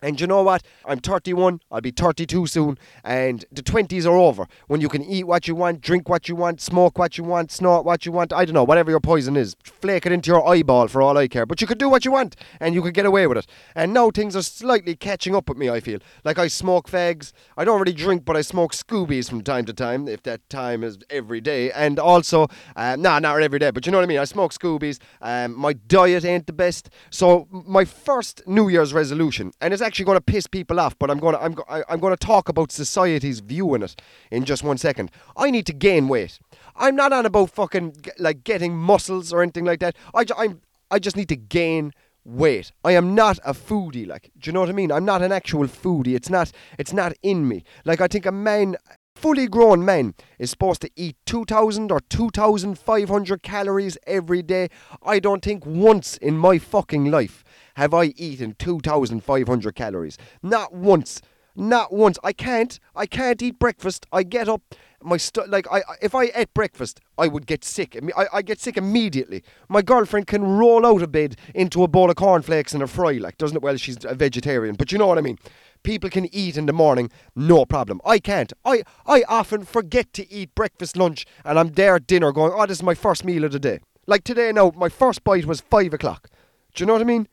And 0.00 0.20
you 0.20 0.28
know 0.28 0.44
what? 0.44 0.62
I'm 0.84 1.00
31, 1.00 1.60
I'll 1.72 1.80
be 1.80 1.90
32 1.90 2.46
soon, 2.46 2.78
and 3.02 3.44
the 3.50 3.62
20s 3.62 4.06
are 4.06 4.16
over. 4.16 4.46
When 4.68 4.80
you 4.80 4.88
can 4.88 5.02
eat 5.02 5.24
what 5.24 5.48
you 5.48 5.56
want, 5.56 5.80
drink 5.80 6.08
what 6.08 6.28
you 6.28 6.36
want, 6.36 6.60
smoke 6.60 6.96
what 6.98 7.18
you 7.18 7.24
want, 7.24 7.50
snort 7.50 7.84
what 7.84 8.06
you 8.06 8.12
want, 8.12 8.32
I 8.32 8.44
don't 8.44 8.54
know, 8.54 8.62
whatever 8.62 8.92
your 8.92 9.00
poison 9.00 9.36
is. 9.36 9.56
Flake 9.64 10.06
it 10.06 10.12
into 10.12 10.30
your 10.30 10.48
eyeball 10.48 10.86
for 10.86 11.02
all 11.02 11.18
I 11.18 11.26
care. 11.26 11.46
But 11.46 11.60
you 11.60 11.66
could 11.66 11.78
do 11.78 11.88
what 11.88 12.04
you 12.04 12.12
want, 12.12 12.36
and 12.60 12.76
you 12.76 12.82
could 12.82 12.94
get 12.94 13.06
away 13.06 13.26
with 13.26 13.38
it. 13.38 13.48
And 13.74 13.92
now 13.92 14.12
things 14.12 14.36
are 14.36 14.42
slightly 14.42 14.94
catching 14.94 15.34
up 15.34 15.48
with 15.48 15.58
me, 15.58 15.68
I 15.68 15.80
feel. 15.80 15.98
Like 16.24 16.38
I 16.38 16.46
smoke 16.46 16.88
fags. 16.88 17.32
I 17.56 17.64
don't 17.64 17.80
really 17.80 17.92
drink, 17.92 18.24
but 18.24 18.36
I 18.36 18.42
smoke 18.42 18.74
Scoobies 18.74 19.28
from 19.28 19.42
time 19.42 19.64
to 19.64 19.72
time, 19.72 20.06
if 20.06 20.22
that 20.22 20.48
time 20.48 20.84
is 20.84 20.98
every 21.10 21.40
day. 21.40 21.72
And 21.72 21.98
also, 21.98 22.46
um, 22.76 23.02
nah, 23.02 23.18
not 23.18 23.42
every 23.42 23.58
day, 23.58 23.72
but 23.72 23.84
you 23.84 23.90
know 23.90 23.98
what 23.98 24.04
I 24.04 24.06
mean? 24.06 24.18
I 24.18 24.24
smoke 24.26 24.52
Scoobies. 24.52 25.00
Um, 25.20 25.58
my 25.58 25.72
diet 25.72 26.24
ain't 26.24 26.46
the 26.46 26.52
best. 26.52 26.88
So, 27.10 27.48
my 27.50 27.84
first 27.84 28.42
New 28.46 28.68
Year's 28.68 28.92
resolution, 28.92 29.50
and 29.60 29.74
it's 29.74 29.82
actually 29.88 30.04
going 30.04 30.16
to 30.16 30.22
piss 30.22 30.46
people 30.46 30.78
off, 30.78 30.96
but 30.98 31.10
I'm 31.10 31.18
going 31.18 31.34
to 31.34 31.42
I'm, 31.42 31.56
I'm 31.88 31.98
going 31.98 32.14
to 32.14 32.26
talk 32.26 32.48
about 32.48 32.70
society's 32.70 33.40
view 33.40 33.74
on 33.74 33.82
it 33.82 34.00
in 34.30 34.44
just 34.44 34.62
one 34.62 34.78
second. 34.78 35.10
I 35.36 35.50
need 35.50 35.66
to 35.66 35.72
gain 35.72 36.08
weight. 36.08 36.38
I'm 36.76 36.94
not 36.94 37.12
on 37.12 37.26
about 37.26 37.50
fucking 37.50 37.96
like 38.18 38.44
getting 38.44 38.76
muscles 38.76 39.32
or 39.32 39.42
anything 39.42 39.64
like 39.64 39.80
that. 39.80 39.96
I 40.14 40.24
I'm 40.36 40.60
I 40.90 40.98
just 40.98 41.16
need 41.16 41.28
to 41.30 41.36
gain 41.36 41.92
weight. 42.24 42.70
I 42.84 42.92
am 42.92 43.14
not 43.14 43.38
a 43.44 43.54
foodie. 43.54 44.06
Like, 44.06 44.30
do 44.38 44.48
you 44.48 44.52
know 44.52 44.60
what 44.60 44.68
I 44.68 44.72
mean? 44.72 44.92
I'm 44.92 45.06
not 45.06 45.22
an 45.22 45.32
actual 45.32 45.66
foodie. 45.66 46.14
It's 46.14 46.30
not 46.30 46.52
it's 46.78 46.92
not 46.92 47.14
in 47.22 47.48
me. 47.48 47.64
Like, 47.84 48.00
I 48.00 48.08
think 48.08 48.26
a 48.26 48.32
man. 48.32 48.76
Fully 49.18 49.48
grown 49.48 49.84
man 49.84 50.14
is 50.38 50.48
supposed 50.48 50.80
to 50.82 50.90
eat 50.94 51.16
2,000 51.26 51.90
or 51.90 51.98
2,500 51.98 53.42
calories 53.42 53.98
every 54.06 54.42
day. 54.42 54.68
I 55.02 55.18
don't 55.18 55.42
think 55.42 55.66
once 55.66 56.16
in 56.18 56.38
my 56.38 56.58
fucking 56.58 57.10
life 57.10 57.42
have 57.74 57.92
I 57.92 58.12
eaten 58.16 58.54
2,500 58.60 59.74
calories. 59.74 60.18
Not 60.40 60.72
once. 60.72 61.20
Not 61.56 61.92
once. 61.92 62.16
I 62.22 62.32
can't. 62.32 62.78
I 62.94 63.06
can't 63.06 63.42
eat 63.42 63.58
breakfast. 63.58 64.06
I 64.12 64.22
get 64.22 64.48
up. 64.48 64.62
My 65.02 65.16
stu- 65.16 65.46
like 65.48 65.66
I 65.70 65.82
if 66.00 66.14
I 66.14 66.30
ate 66.34 66.54
breakfast, 66.54 67.00
I 67.16 67.26
would 67.26 67.46
get 67.46 67.64
sick. 67.64 67.98
I 68.16 68.26
I 68.32 68.42
get 68.42 68.60
sick 68.60 68.76
immediately. 68.76 69.42
My 69.68 69.82
girlfriend 69.82 70.28
can 70.28 70.44
roll 70.44 70.86
out 70.86 71.02
of 71.02 71.10
bed 71.10 71.36
into 71.54 71.82
a 71.82 71.88
bowl 71.88 72.10
of 72.10 72.16
cornflakes 72.16 72.72
and 72.72 72.82
a 72.82 72.86
fry, 72.86 73.12
like 73.12 73.38
doesn't 73.38 73.56
it? 73.56 73.62
Well, 73.62 73.76
she's 73.76 74.04
a 74.04 74.14
vegetarian, 74.14 74.76
but 74.76 74.90
you 74.92 74.98
know 74.98 75.06
what 75.08 75.18
I 75.18 75.22
mean. 75.22 75.38
People 75.82 76.10
can 76.10 76.32
eat 76.34 76.56
in 76.56 76.66
the 76.66 76.72
morning, 76.72 77.10
no 77.34 77.64
problem. 77.64 78.00
I 78.04 78.18
can't. 78.18 78.52
I 78.64 78.82
I 79.06 79.24
often 79.28 79.64
forget 79.64 80.12
to 80.14 80.30
eat 80.30 80.54
breakfast, 80.54 80.96
lunch, 80.96 81.24
and 81.44 81.58
I'm 81.58 81.70
there 81.72 81.96
at 81.96 82.06
dinner 82.06 82.32
going, 82.32 82.52
oh, 82.54 82.66
this 82.66 82.78
is 82.78 82.82
my 82.82 82.94
first 82.94 83.24
meal 83.24 83.44
of 83.44 83.52
the 83.52 83.58
day. 83.58 83.80
Like 84.06 84.24
today, 84.24 84.52
now 84.52 84.72
my 84.76 84.88
first 84.88 85.24
bite 85.24 85.46
was 85.46 85.60
five 85.60 85.92
o'clock. 85.92 86.28
Do 86.74 86.82
you 86.82 86.86
know 86.86 86.94
what 86.94 87.02
I 87.02 87.06
mean? 87.06 87.28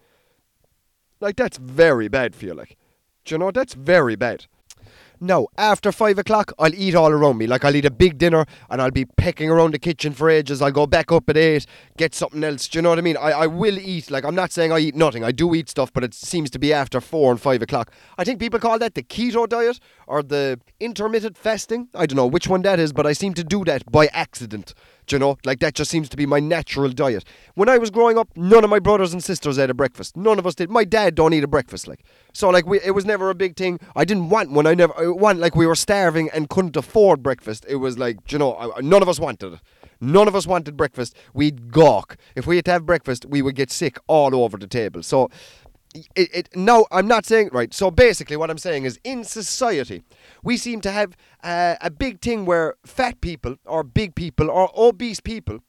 Like 1.19 1.35
that's 1.35 1.57
very 1.57 2.07
bad 2.07 2.35
for 2.35 2.45
you. 2.45 2.53
Like, 2.53 2.77
do 3.23 3.35
you 3.35 3.39
know 3.39 3.51
that's 3.51 3.73
very 3.73 4.15
bad. 4.15 4.45
No, 5.19 5.47
after 5.57 5.91
five 5.91 6.17
o'clock, 6.17 6.51
I'll 6.59 6.73
eat 6.73 6.95
all 6.95 7.11
around 7.11 7.37
me. 7.37 7.47
Like 7.47 7.63
I'll 7.63 7.75
eat 7.75 7.85
a 7.85 7.91
big 7.91 8.17
dinner 8.17 8.45
and 8.69 8.81
I'll 8.81 8.91
be 8.91 9.05
pecking 9.05 9.49
around 9.49 9.73
the 9.73 9.79
kitchen 9.79 10.13
for 10.13 10.29
ages. 10.29 10.61
I'll 10.61 10.71
go 10.71 10.85
back 10.85 11.11
up 11.11 11.29
at 11.29 11.37
eight, 11.37 11.65
get 11.97 12.13
something 12.13 12.43
else. 12.43 12.67
Do 12.67 12.77
you 12.77 12.81
know 12.81 12.89
what 12.89 12.99
I 12.99 13.01
mean? 13.01 13.17
I, 13.17 13.31
I 13.31 13.47
will 13.47 13.77
eat. 13.77 14.11
Like 14.11 14.25
I'm 14.25 14.35
not 14.35 14.51
saying 14.51 14.71
I 14.71 14.79
eat 14.79 14.95
nothing. 14.95 15.23
I 15.23 15.31
do 15.31 15.55
eat 15.55 15.69
stuff, 15.69 15.93
but 15.93 16.03
it 16.03 16.13
seems 16.13 16.49
to 16.51 16.59
be 16.59 16.73
after 16.73 16.99
four 16.99 17.31
and 17.31 17.39
five 17.39 17.61
o'clock. 17.61 17.91
I 18.17 18.23
think 18.23 18.39
people 18.39 18.59
call 18.59 18.79
that 18.79 18.95
the 18.95 19.03
keto 19.03 19.47
diet 19.47 19.79
or 20.07 20.23
the 20.23 20.59
intermittent 20.79 21.37
fasting. 21.37 21.89
I 21.93 22.05
don't 22.05 22.15
know 22.15 22.27
which 22.27 22.47
one 22.47 22.61
that 22.63 22.79
is, 22.79 22.93
but 22.93 23.05
I 23.05 23.13
seem 23.13 23.33
to 23.35 23.43
do 23.43 23.63
that 23.65 23.89
by 23.91 24.07
accident. 24.07 24.73
Do 25.07 25.15
you 25.15 25.19
know? 25.19 25.37
Like 25.45 25.59
that 25.59 25.75
just 25.75 25.91
seems 25.91 26.09
to 26.09 26.17
be 26.17 26.25
my 26.25 26.39
natural 26.39 26.89
diet. 26.89 27.23
When 27.53 27.69
I 27.69 27.77
was 27.77 27.91
growing 27.91 28.17
up, 28.17 28.29
none 28.35 28.63
of 28.63 28.69
my 28.69 28.79
brothers 28.79 29.13
and 29.13 29.23
sisters 29.23 29.59
ate 29.59 29.69
a 29.69 29.73
breakfast. 29.73 30.17
None 30.17 30.39
of 30.39 30.47
us 30.47 30.55
did. 30.55 30.69
My 30.69 30.83
dad 30.83 31.15
don't 31.15 31.33
eat 31.33 31.43
a 31.43 31.47
breakfast. 31.47 31.87
Like 31.87 32.03
so, 32.33 32.49
like 32.49 32.65
we, 32.65 32.79
it 32.81 32.91
was 32.91 33.05
never 33.05 33.29
a 33.29 33.35
big 33.35 33.55
thing. 33.55 33.79
I 33.95 34.05
didn't 34.05 34.29
want 34.29 34.51
one. 34.51 34.65
I 34.65 34.73
never 34.73 34.93
I 34.97 35.07
want 35.07 35.39
like 35.39 35.55
we 35.55 35.67
were 35.67 35.75
starving 35.75 36.29
and 36.33 36.49
couldn't 36.49 36.75
afford 36.75 37.21
breakfast. 37.21 37.65
It 37.67 37.75
was 37.75 37.99
like 37.99 38.31
you 38.31 38.39
know, 38.39 38.55
I, 38.55 38.81
none 38.81 39.01
of 39.01 39.09
us 39.09 39.19
wanted 39.19 39.53
it. 39.53 39.59
None 40.01 40.27
of 40.27 40.35
us 40.35 40.45
wanted 40.45 40.75
breakfast. 40.75 41.15
We'd 41.33 41.71
gawk. 41.71 42.17
If 42.35 42.45
we 42.45 42.57
had 42.57 42.65
to 42.65 42.71
have 42.71 42.85
breakfast, 42.85 43.25
we 43.25 43.41
would 43.41 43.55
get 43.55 43.71
sick 43.71 43.97
all 44.07 44.35
over 44.35 44.57
the 44.57 44.67
table. 44.67 45.03
So 45.03 45.29
it, 46.15 46.29
it 46.33 46.49
no 46.55 46.85
i'm 46.91 47.07
not 47.07 47.25
saying 47.25 47.49
right 47.51 47.73
so 47.73 47.89
basically 47.89 48.35
what 48.35 48.49
i'm 48.49 48.57
saying 48.57 48.83
is 48.83 48.99
in 49.03 49.23
society 49.23 50.03
we 50.43 50.57
seem 50.57 50.81
to 50.81 50.91
have 50.91 51.15
uh, 51.43 51.75
a 51.81 51.89
big 51.89 52.21
thing 52.21 52.45
where 52.45 52.75
fat 52.85 53.21
people 53.21 53.55
or 53.65 53.83
big 53.83 54.15
people 54.15 54.49
or 54.49 54.69
obese 54.75 55.19
people 55.19 55.59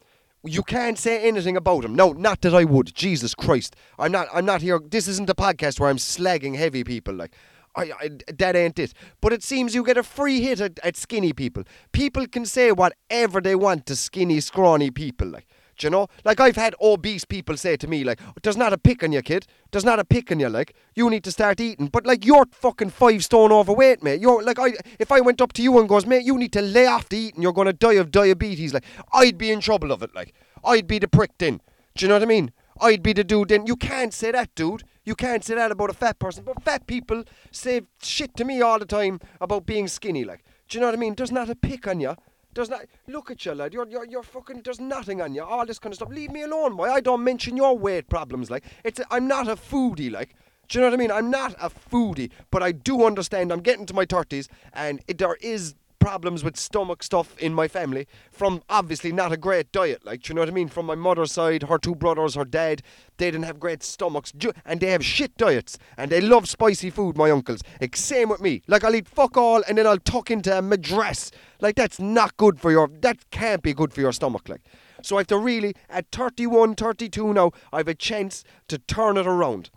you 0.45 0.63
can't 0.63 0.99
say 0.99 1.27
anything 1.27 1.57
about 1.57 1.83
them 1.83 1.95
no 1.95 2.13
not 2.13 2.41
that 2.41 2.55
i 2.55 2.65
would 2.65 2.95
jesus 2.95 3.35
christ 3.35 3.77
i'm 3.99 4.13
not 4.13 4.29
i'm 4.33 4.45
not 4.45 4.63
here 4.63 4.81
this 4.91 5.09
isn't 5.09 5.31
a 5.31 5.35
podcast 5.35 5.81
where 5.81 5.91
i'm 5.91 5.99
slagging 5.99 6.57
heavy 6.57 6.85
people 6.85 7.15
like 7.15 7.35
I, 7.77 7.93
I, 8.01 8.11
that 8.39 8.57
ain't 8.57 8.79
it. 8.79 8.95
But 9.21 9.35
it 9.35 9.43
seems 9.43 9.75
you 9.75 9.85
get 9.85 9.99
a 9.99 10.03
free 10.03 10.41
hit 10.41 10.61
at, 10.61 10.79
at 10.83 10.97
skinny 10.97 11.35
people. 11.35 11.65
People 11.93 12.27
can 12.27 12.47
say 12.47 12.73
whatever 12.73 13.41
they 13.41 13.55
want 13.55 13.85
to 13.87 13.97
skinny, 13.97 14.41
scrawny 14.41 14.91
people. 14.91 15.29
Like, 15.29 15.47
do 15.77 15.87
you 15.87 15.91
know? 15.91 16.09
Like 16.25 16.41
I've 16.41 16.57
had 16.57 16.75
obese 16.81 17.25
people 17.25 17.57
say 17.57 17.77
to 17.77 17.87
me, 17.87 18.05
like, 18.05 18.21
"There's 18.43 18.57
not 18.57 18.73
a 18.73 18.79
pick 18.79 19.03
on 19.03 19.13
you, 19.13 19.23
kid. 19.23 19.47
There's 19.71 19.85
not 19.85 19.99
a 19.99 20.05
pick 20.05 20.31
on 20.33 20.41
you. 20.41 20.49
Like, 20.49 20.75
you 20.95 21.09
need 21.11 21.25
to 21.25 21.33
start 21.33 21.61
eating." 21.61 21.89
But 21.89 22.07
like, 22.07 22.25
you're 22.25 22.47
fucking 22.51 22.91
five 22.91 23.25
stone 23.25 23.53
overweight, 23.53 24.03
mate. 24.03 24.21
You're 24.21 24.43
like, 24.43 24.59
I 24.59 24.75
if 24.99 25.13
I 25.13 25.21
went 25.21 25.41
up 25.41 25.53
to 25.55 25.63
you 25.63 25.79
and 25.79 25.89
goes, 25.89 26.07
"Mate, 26.07 26.25
you 26.25 26.37
need 26.39 26.53
to 26.53 26.63
lay 26.63 26.87
off 26.87 27.09
the 27.09 27.19
eating. 27.19 27.43
You're 27.43 27.53
gonna 27.53 27.73
die 27.73 27.95
of 27.95 28.11
diabetes." 28.11 28.75
Like, 28.75 28.85
I'd 29.13 29.39
be 29.39 29.51
in 29.51 29.61
trouble 29.61 29.93
of 29.93 30.03
it. 30.03 30.15
Like, 30.15 30.35
I'd 30.65 30.87
be 30.87 30.99
the 30.99 31.09
prick 31.09 31.33
then. 31.39 31.61
Do 31.95 32.05
you 32.05 32.09
know 32.09 32.17
what 32.17 32.23
I 32.23 32.27
mean? 32.27 32.53
I'd 32.81 33.03
be 33.03 33.13
the 33.13 33.25
dude 33.25 33.49
then. 33.49 33.67
You 33.67 33.77
can't 33.77 34.13
say 34.13 34.33
that, 34.33 34.55
dude. 34.55 34.85
You 35.05 35.15
can't 35.15 35.45
say 35.45 35.55
that 35.55 35.71
about 35.71 35.91
a 35.91 35.95
fat 35.95 36.19
person. 36.19 36.45
But 36.45 36.63
fat 36.63 36.87
people 36.87 37.25
say 37.51 37.83
shit 38.03 38.37
to 38.37 38.45
me 38.45 38.61
all 38.61 38.79
the 38.79 38.85
time 38.85 39.21
about 39.41 39.65
being 39.65 39.89
skinny. 39.89 40.25
Like, 40.25 40.45
do 40.69 40.77
you 40.77 40.81
know 40.81 40.89
what 40.89 40.95
I 40.95 40.99
mean? 40.99 41.15
There's 41.15 41.33
not 41.33 41.49
a 41.49 41.55
pick 41.55 41.87
on 41.87 42.01
you. 42.01 42.17
There's 42.57 42.71
not. 42.71 42.87
Look 43.07 43.31
at 43.31 43.45
you, 43.45 43.53
lad. 43.53 43.75
You're, 43.75 43.87
you're, 43.87 44.07
you're 44.07 44.23
fucking. 44.23 44.63
There's 44.65 44.81
nothing 44.81 45.21
on 45.21 45.35
you. 45.35 45.45
All 45.45 45.67
this 45.67 45.79
kind 45.79 45.93
of 45.93 45.97
stuff. 45.97 46.09
Leave 46.09 46.33
me 46.33 46.43
alone, 46.43 46.75
boy. 46.75 46.91
I 46.91 47.01
don't 47.01 47.23
mention 47.23 47.55
your 47.55 47.77
weight 47.77 48.09
problems. 48.09 48.51
Like, 48.51 48.65
it's. 48.83 48.99
A, 48.99 49.05
I'm 49.11 49.29
not 49.29 49.47
a 49.47 49.57
foodie. 49.57 50.11
Like, 50.11 50.35
do 50.69 50.79
you 50.79 50.81
know 50.81 50.89
what 50.89 50.95
I 50.95 50.97
mean? 50.97 51.13
I'm 51.13 51.31
not 51.31 51.55
a 51.61 51.69
foodie, 51.69 52.31
but 52.51 52.63
I 52.63 52.73
do 52.73 53.05
understand. 53.05 53.53
I'm 53.53 53.61
getting 53.61 53.85
to 53.87 53.95
my 53.95 54.07
thirties, 54.07 54.49
and 54.73 55.03
it, 55.07 55.19
there 55.19 55.37
is 55.43 55.75
problems 55.99 56.45
with 56.45 56.57
stomach 56.57 57.03
stuff 57.03 57.37
in 57.39 57.53
my 57.53 57.67
family 57.67 58.07
from 58.31 58.63
obviously 58.71 59.11
not 59.11 59.33
a 59.33 59.37
great 59.37 59.73
diet. 59.73 60.07
Like, 60.07 60.23
do 60.23 60.31
you 60.31 60.35
know 60.37 60.43
what 60.43 60.49
I 60.49 60.53
mean? 60.53 60.69
From 60.69 60.87
my 60.87 60.95
mother's 60.95 61.33
side, 61.33 61.65
her 61.65 61.79
two 61.79 61.97
brothers, 61.97 62.37
her 62.37 62.45
dad, 62.45 62.83
they 63.17 63.31
didn't 63.31 63.45
have 63.45 63.59
great 63.59 63.83
stomachs, 63.83 64.33
and 64.65 64.81
they 64.81 64.93
have 64.93 65.05
shit 65.05 65.37
diets, 65.37 65.79
and 65.97 66.11
they 66.11 66.21
love 66.21 66.49
spicy 66.49 66.91
food. 66.91 67.17
My 67.17 67.31
uncles, 67.31 67.61
like, 67.81 67.97
same 67.97 68.29
with 68.29 68.41
me. 68.41 68.63
Like, 68.67 68.85
I'll 68.85 68.95
eat 68.95 69.09
fuck 69.09 69.37
all, 69.37 69.63
and 69.69 69.77
then 69.77 69.87
I'll 69.87 69.99
tuck 69.99 70.31
into 70.31 70.57
a 70.57 70.63
madras. 70.63 71.33
Like, 71.61 71.77
that's 71.77 71.99
not 71.99 72.37
good 72.37 72.61
for 72.61 72.71
your. 72.71 72.89
That 72.89 73.31
can't 73.31 73.63
be 73.63 73.75
good 73.75 73.93
for 73.93 74.01
your 74.01 74.13
stomach. 74.13 74.49
Like, 74.49 74.63
so 75.03 75.17
I 75.17 75.21
have 75.21 75.27
to 75.29 75.39
really 75.39 75.75
at 75.89 76.07
31, 76.13 76.75
32 76.75 77.33
now. 77.33 77.53
I 77.73 77.79
have 77.79 77.89
a 77.89 77.95
chance 77.95 78.45
to 78.69 78.79
turn 78.79 79.17
it 79.17 79.27
around 79.27 79.71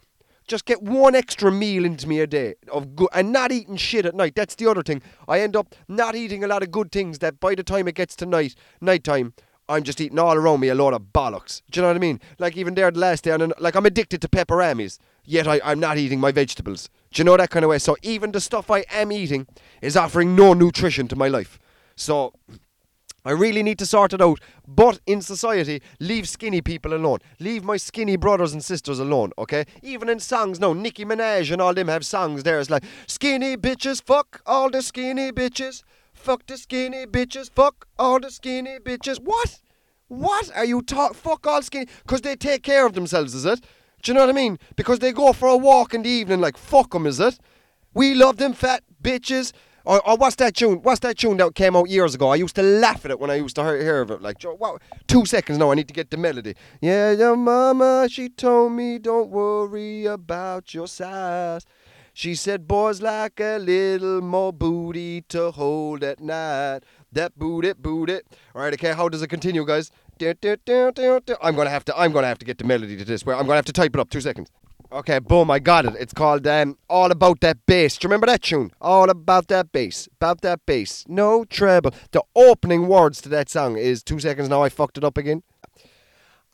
just 0.49 0.65
get 0.65 0.81
one 0.81 1.15
extra 1.15 1.51
meal 1.51 1.85
into 1.85 2.07
me 2.07 2.19
a 2.19 2.27
day 2.27 2.55
of 2.71 2.95
good 2.95 3.07
and 3.13 3.31
not 3.31 3.51
eating 3.51 3.77
shit 3.77 4.05
at 4.05 4.15
night. 4.15 4.33
That's 4.35 4.55
the 4.55 4.65
other 4.65 4.81
thing. 4.81 5.01
I 5.27 5.39
end 5.39 5.55
up 5.55 5.75
not 5.87 6.15
eating 6.15 6.43
a 6.43 6.47
lot 6.47 6.63
of 6.63 6.71
good 6.71 6.91
things 6.91 7.19
that 7.19 7.39
by 7.39 7.55
the 7.55 7.63
time 7.63 7.87
it 7.87 7.95
gets 7.95 8.15
to 8.17 8.25
night, 8.25 8.55
night 8.81 9.03
time, 9.03 9.33
I'm 9.69 9.83
just 9.83 10.01
eating 10.01 10.17
all 10.17 10.33
around 10.33 10.59
me 10.61 10.69
a 10.69 10.75
lot 10.75 10.95
of 10.95 11.13
bollocks. 11.13 11.61
Do 11.69 11.79
you 11.79 11.81
know 11.83 11.89
what 11.89 11.95
I 11.95 11.99
mean? 11.99 12.19
Like 12.39 12.57
even 12.57 12.73
there 12.73 12.89
the 12.89 12.99
last 12.99 13.23
day, 13.23 13.31
and 13.31 13.53
like 13.59 13.75
I'm 13.75 13.85
addicted 13.85 14.19
to 14.23 14.27
Peperamis, 14.27 14.97
yet 15.23 15.47
I, 15.47 15.61
I'm 15.63 15.79
not 15.79 15.99
eating 15.99 16.19
my 16.19 16.31
vegetables. 16.31 16.89
Do 17.11 17.19
you 17.19 17.23
know 17.23 17.37
that 17.37 17.51
kind 17.51 17.63
of 17.63 17.69
way? 17.69 17.77
So 17.77 17.95
even 18.01 18.31
the 18.31 18.41
stuff 18.41 18.71
I 18.71 18.79
am 18.91 19.11
eating 19.11 19.45
is 19.83 19.95
offering 19.95 20.35
no 20.35 20.53
nutrition 20.53 21.07
to 21.09 21.15
my 21.15 21.27
life. 21.27 21.59
So 21.99 22.33
I 23.25 23.31
really 23.31 23.61
need 23.61 23.77
to 23.79 23.85
sort 23.85 24.13
it 24.13 24.21
out. 24.21 24.39
But 24.65 25.01
in 25.05 25.21
society, 25.21 25.81
leave 25.99 26.29
skinny 26.29 26.61
people 26.61 26.93
alone. 26.93 27.19
Leave 27.39 27.63
my 27.63 27.75
skinny 27.75 28.15
brothers 28.15 28.53
and 28.53 28.63
sisters 28.63 28.99
alone, 28.99 29.31
okay? 29.37 29.65
Even 29.83 30.07
in 30.07 30.19
songs 30.19 30.59
now, 30.59 30.71
Nicki 30.73 31.03
Minaj 31.03 31.51
and 31.51 31.61
all 31.61 31.73
them 31.73 31.89
have 31.89 32.05
songs 32.05 32.43
there. 32.43 32.59
It's 32.59 32.69
like, 32.69 32.85
skinny 33.05 33.57
bitches, 33.57 34.01
fuck 34.01 34.41
all 34.45 34.69
the 34.69 34.81
skinny 34.81 35.31
bitches. 35.31 35.83
Fuck 36.13 36.47
the 36.47 36.57
skinny 36.57 37.05
bitches, 37.05 37.51
fuck 37.51 37.85
all 37.97 38.19
the 38.19 38.31
skinny 38.31 38.79
bitches. 38.79 39.19
What? 39.19 39.59
What 40.07 40.49
are 40.55 40.65
you 40.65 40.81
talk? 40.81 41.15
Fuck 41.15 41.45
all 41.45 41.61
skinny? 41.61 41.87
Because 42.03 42.21
they 42.21 42.35
take 42.35 42.63
care 42.63 42.85
of 42.85 42.93
themselves, 42.93 43.35
is 43.35 43.45
it? 43.45 43.59
Do 44.01 44.11
you 44.11 44.13
know 44.13 44.21
what 44.21 44.29
I 44.29 44.33
mean? 44.33 44.57
Because 44.77 44.99
they 44.99 45.11
go 45.11 45.33
for 45.33 45.49
a 45.49 45.57
walk 45.57 45.93
in 45.93 46.03
the 46.03 46.09
evening, 46.09 46.39
like, 46.39 46.57
fuck 46.57 46.91
them, 46.91 47.05
is 47.05 47.19
it? 47.19 47.37
We 47.93 48.13
love 48.13 48.37
them 48.37 48.53
fat 48.53 48.83
bitches. 49.03 49.51
Or, 49.85 50.07
or 50.07 50.17
what's 50.17 50.35
that 50.37 50.55
tune? 50.55 50.79
What's 50.83 50.99
that 51.01 51.17
tune 51.17 51.37
that 51.37 51.55
came 51.55 51.75
out 51.75 51.89
years 51.89 52.15
ago? 52.15 52.29
I 52.29 52.35
used 52.35 52.55
to 52.55 52.63
laugh 52.63 53.05
at 53.05 53.11
it 53.11 53.19
when 53.19 53.29
I 53.29 53.35
used 53.35 53.55
to 53.55 53.63
hear, 53.63 53.81
hear 53.81 54.01
of 54.01 54.11
it. 54.11 54.21
Like, 54.21 54.37
two 55.07 55.25
seconds 55.25 55.57
now. 55.57 55.71
I 55.71 55.75
need 55.75 55.87
to 55.87 55.93
get 55.93 56.11
the 56.11 56.17
melody. 56.17 56.55
Yeah, 56.81 57.11
your 57.11 57.35
mama, 57.35 58.07
she 58.09 58.29
told 58.29 58.73
me 58.73 58.99
don't 58.99 59.29
worry 59.29 60.05
about 60.05 60.73
your 60.73 60.87
size. 60.87 61.65
She 62.13 62.35
said, 62.35 62.67
boys 62.67 63.01
like 63.01 63.39
a 63.39 63.57
little 63.59 64.21
more 64.21 64.51
booty 64.51 65.21
to 65.29 65.51
hold 65.51 66.03
at 66.03 66.19
night. 66.19 66.81
That 67.11 67.39
booty, 67.39 67.73
booty. 67.73 68.19
All 68.53 68.61
right, 68.61 68.73
okay. 68.73 68.93
How 68.93 69.07
does 69.09 69.21
it 69.21 69.29
continue, 69.29 69.65
guys? 69.65 69.89
I'm 70.21 70.35
gonna 71.55 71.69
have 71.69 71.85
to. 71.85 71.97
I'm 71.97 72.11
gonna 72.11 72.27
have 72.27 72.39
to 72.39 72.45
get 72.45 72.57
the 72.57 72.65
melody 72.65 72.97
to 72.97 73.05
this. 73.05 73.25
Where 73.25 73.35
I'm 73.37 73.43
gonna 73.43 73.55
have 73.55 73.65
to 73.65 73.73
type 73.73 73.95
it 73.95 73.99
up. 74.01 74.09
Two 74.09 74.19
seconds. 74.19 74.51
Okay, 74.91 75.19
boom, 75.19 75.51
I 75.51 75.59
got 75.59 75.85
it. 75.85 75.93
It's 75.99 76.15
called 76.15 76.47
um, 76.47 76.75
All 76.89 77.11
About 77.11 77.41
That 77.41 77.63
Bass. 77.67 77.95
Do 77.95 78.05
you 78.05 78.09
remember 78.09 78.25
that 78.25 78.41
tune? 78.41 78.71
All 78.81 79.07
About 79.11 79.47
That 79.49 79.71
Bass. 79.71 80.09
About 80.13 80.41
That 80.41 80.65
Bass. 80.65 81.05
No 81.07 81.45
treble. 81.45 81.93
The 82.09 82.23
opening 82.35 82.87
words 82.87 83.21
to 83.21 83.29
that 83.29 83.49
song 83.49 83.77
is 83.77 84.01
two 84.01 84.19
seconds 84.19 84.49
now, 84.49 84.63
I 84.63 84.69
fucked 84.69 84.97
it 84.97 85.03
up 85.03 85.15
again. 85.15 85.43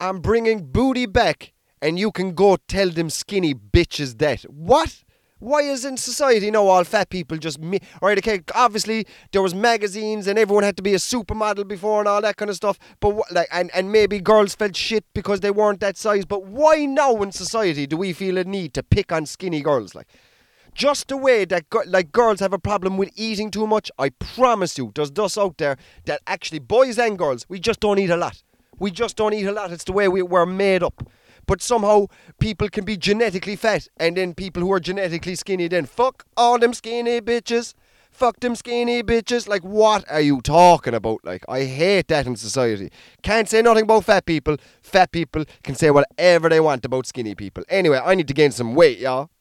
I'm 0.01 0.19
bringing 0.19 0.69
booty 0.69 1.05
back, 1.05 1.53
and 1.81 1.97
you 1.97 2.11
can 2.11 2.33
go 2.33 2.57
tell 2.67 2.89
them 2.89 3.09
skinny 3.09 3.53
bitches 3.55 4.17
that. 4.17 4.41
What? 4.43 5.04
Why 5.45 5.61
is 5.61 5.85
in 5.85 5.95
society 5.95 6.49
now 6.49 6.65
all 6.65 6.83
fat 6.83 7.11
people 7.11 7.37
just 7.37 7.59
me? 7.59 7.79
Right, 8.01 8.17
okay. 8.17 8.41
Obviously, 8.55 9.05
there 9.31 9.43
was 9.43 9.53
magazines 9.53 10.25
and 10.25 10.39
everyone 10.39 10.63
had 10.63 10.75
to 10.77 10.81
be 10.81 10.95
a 10.95 10.97
supermodel 10.97 11.67
before 11.67 11.99
and 11.99 12.07
all 12.07 12.19
that 12.23 12.37
kind 12.37 12.49
of 12.49 12.55
stuff. 12.55 12.79
But 12.99 13.11
wh- 13.11 13.31
like, 13.31 13.47
and 13.51 13.69
and 13.75 13.91
maybe 13.91 14.19
girls 14.19 14.55
felt 14.55 14.75
shit 14.75 15.05
because 15.13 15.41
they 15.41 15.51
weren't 15.51 15.81
that 15.81 15.97
size. 15.97 16.25
But 16.25 16.45
why 16.47 16.85
now 16.85 17.21
in 17.21 17.31
society 17.31 17.85
do 17.85 17.95
we 17.95 18.11
feel 18.11 18.39
a 18.39 18.43
need 18.43 18.73
to 18.73 18.81
pick 18.81 19.11
on 19.11 19.27
skinny 19.27 19.61
girls? 19.61 19.93
Like, 19.93 20.07
just 20.73 21.09
the 21.09 21.17
way 21.17 21.45
that 21.45 21.65
like 21.85 22.11
girls 22.11 22.39
have 22.39 22.51
a 22.51 22.57
problem 22.57 22.97
with 22.97 23.11
eating 23.15 23.51
too 23.51 23.67
much. 23.67 23.91
I 23.99 24.09
promise 24.09 24.79
you, 24.79 24.93
there's 24.95 25.11
those 25.11 25.37
out 25.37 25.59
there 25.59 25.77
that 26.05 26.21
actually 26.25 26.57
boys 26.57 26.97
and 26.97 27.19
girls 27.19 27.45
we 27.47 27.59
just 27.59 27.81
don't 27.81 27.99
eat 27.99 28.09
a 28.09 28.17
lot. 28.17 28.41
We 28.79 28.89
just 28.89 29.15
don't 29.15 29.35
eat 29.35 29.45
a 29.45 29.51
lot. 29.51 29.71
It's 29.71 29.83
the 29.83 29.93
way 29.93 30.07
we, 30.07 30.23
we're 30.23 30.47
made 30.47 30.81
up 30.81 31.07
but 31.45 31.61
somehow 31.61 32.07
people 32.39 32.69
can 32.69 32.85
be 32.85 32.97
genetically 32.97 33.55
fat, 33.55 33.87
and 33.97 34.17
then 34.17 34.33
people 34.33 34.61
who 34.61 34.71
are 34.71 34.79
genetically 34.79 35.35
skinny, 35.35 35.67
then 35.67 35.85
fuck 35.85 36.25
all 36.35 36.59
them 36.59 36.73
skinny 36.73 37.21
bitches. 37.21 37.73
Fuck 38.11 38.39
them 38.39 38.55
skinny 38.55 39.03
bitches. 39.03 39.45
Like, 39.45 39.63
what 39.63 40.09
are 40.09 40.21
you 40.21 40.39
talking 40.39 40.93
about? 40.93 41.19
Like, 41.25 41.43
I 41.49 41.65
hate 41.65 42.07
that 42.07 42.25
in 42.25 42.37
society. 42.37 42.89
Can't 43.23 43.49
say 43.49 43.61
nothing 43.61 43.83
about 43.83 44.05
fat 44.05 44.25
people. 44.25 44.55
Fat 44.81 45.11
people 45.11 45.43
can 45.63 45.75
say 45.75 45.91
whatever 45.91 46.47
they 46.47 46.61
want 46.61 46.85
about 46.85 47.07
skinny 47.07 47.35
people. 47.35 47.65
Anyway, 47.67 47.99
I 48.01 48.15
need 48.15 48.29
to 48.29 48.33
gain 48.33 48.51
some 48.51 48.73
weight, 48.73 48.99
y'all. 48.99 49.31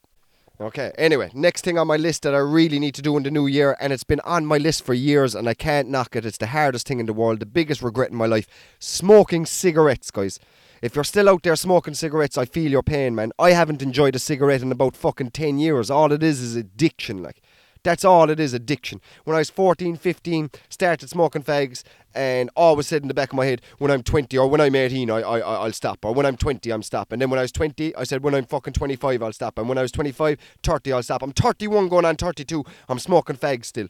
Okay, 0.61 0.93
anyway, 0.97 1.33
next 1.35 1.65
thing 1.65 1.79
on 1.79 1.89
my 1.89 1.97
list 1.97 2.23
that 2.23 2.33
I 2.33 2.39
really 2.39 2.79
need 2.79 2.95
to 2.95 3.03
do 3.03 3.17
in 3.17 3.25
the 3.25 3.31
new 3.31 3.49
year, 3.49 3.77
and 3.81 3.93
it's 3.93 4.05
been 4.05 4.21
on 4.21 4.47
my 4.47 4.57
list 4.57 4.85
for 4.85 4.95
years 4.95 5.35
and 5.35 5.49
I 5.49 5.55
can't 5.55 5.89
knock 5.89 6.15
it. 6.15 6.25
It's 6.25 6.39
the 6.39 6.47
hardest 6.47 6.87
thing 6.87 7.01
in 7.01 7.07
the 7.07 7.13
world, 7.13 7.41
the 7.41 7.47
biggest 7.47 7.83
regret 7.83 8.13
in 8.13 8.17
my 8.17 8.27
life 8.27 8.47
smoking 8.79 9.47
cigarettes, 9.47 10.13
guys. 10.13 10.39
If 10.81 10.95
you're 10.95 11.03
still 11.03 11.29
out 11.29 11.43
there 11.43 11.57
smoking 11.57 11.95
cigarettes, 11.95 12.39
I 12.39 12.45
feel 12.45 12.71
your 12.71 12.85
pain, 12.85 13.17
man. 13.17 13.33
I 13.37 13.51
haven't 13.51 13.83
enjoyed 13.83 14.15
a 14.15 14.21
cigarette 14.21 14.63
in 14.63 14.71
about 14.71 14.95
fucking 14.95 15.33
10 15.33 15.59
years. 15.59 15.91
All 15.91 16.13
it 16.13 16.23
is 16.23 16.41
is 16.41 16.55
addiction, 16.55 17.21
like. 17.21 17.43
That's 17.85 18.05
all 18.05 18.31
it 18.31 18.41
is, 18.41 18.55
addiction. 18.55 19.01
When 19.25 19.37
I 19.37 19.41
was 19.41 19.51
14, 19.51 19.97
15, 19.97 20.51
started 20.71 21.09
smoking 21.09 21.43
fags, 21.43 21.83
and 22.15 22.51
always 22.57 22.87
said 22.87 23.03
in 23.03 23.09
the 23.09 23.15
back 23.15 23.31
of 23.31 23.37
my 23.37 23.45
head, 23.45 23.61
when 23.79 23.91
I'm 23.91 24.03
20 24.03 24.37
or 24.39 24.49
when 24.49 24.61
I'm 24.61 24.75
18, 24.75 25.11
I, 25.11 25.21
I, 25.21 25.39
I'll 25.41 25.73
stop. 25.73 26.05
Or 26.05 26.15
when 26.15 26.25
I'm 26.25 26.37
20, 26.37 26.71
I'm 26.71 26.83
stopping. 26.83 27.17
And 27.17 27.23
then 27.23 27.31
when 27.31 27.39
I 27.39 27.43
was 27.43 27.53
20, 27.53 27.95
I 27.95 28.05
said, 28.05 28.25
when 28.25 28.35
I'm 28.35 28.47
fucking 28.47 28.73
25, 28.73 29.23
I'll 29.23 29.33
stop. 29.33 29.59
And 29.59 29.69
when 29.69 29.79
I 29.79 29.83
was 29.83 29.93
25, 29.93 30.39
30, 30.63 30.93
I'll 30.93 31.03
stop. 31.03 31.23
I'm 31.23 31.33
31 31.33 31.89
going 31.89 32.05
on 32.05 32.17
32, 32.17 32.65
I'm 32.89 32.99
smoking 32.99 33.37
fags 33.37 33.67
still 33.67 33.89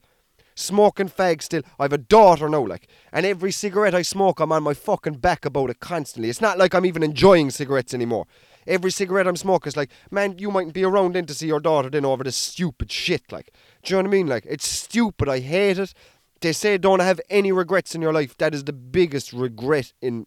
smoking 0.57 1.09
fags 1.09 1.43
still. 1.43 1.63
I 1.81 1.85
have 1.85 1.93
a 1.93 1.99
daughter 1.99 2.49
now, 2.49 2.65
like, 2.65 2.87
and 3.13 3.27
every 3.27 3.51
cigarette 3.51 3.95
I 3.95 4.03
smoke, 4.03 4.39
I'm 4.39 4.53
on 4.53 4.63
my 4.63 4.73
fucking 4.73 5.15
back 5.15 5.45
about 5.45 5.71
it 5.71 5.81
constantly. 5.81 6.31
It's 6.31 6.41
not 6.41 6.59
like 6.59 6.75
I'm 6.75 6.87
even 6.87 7.03
enjoying 7.03 7.51
cigarettes 7.51 7.93
anymore. 7.93 8.27
Every 8.67 8.91
cigarette 8.91 9.27
I'm 9.27 9.37
smoking 9.37 9.69
is 9.69 9.77
like, 9.77 9.91
man, 10.11 10.39
you 10.39 10.51
mightn't 10.51 10.75
be 10.75 10.85
around 10.85 11.15
then 11.15 11.27
to 11.27 11.35
see 11.35 11.47
your 11.47 11.61
daughter 11.61 11.91
then 11.91 12.05
over 12.05 12.25
this 12.25 12.37
stupid 12.37 12.91
shit. 12.91 13.31
Like, 13.31 13.53
do 13.83 13.91
you 13.91 13.97
know 13.97 14.09
what 14.09 14.15
I 14.15 14.17
mean? 14.17 14.27
Like, 14.27 14.47
it's 14.47 14.67
stupid. 14.67 15.29
I 15.29 15.41
hate 15.41 15.79
it. 15.79 15.95
They 16.41 16.53
say 16.53 16.77
don't 16.79 17.01
have 17.01 17.21
any 17.31 17.53
regrets 17.53 17.95
in 17.95 18.03
your 18.03 18.13
life. 18.13 18.37
That 18.37 18.55
is 18.55 18.65
the 18.65 18.73
biggest 18.73 19.33
regret 19.33 19.93
in, 20.03 20.27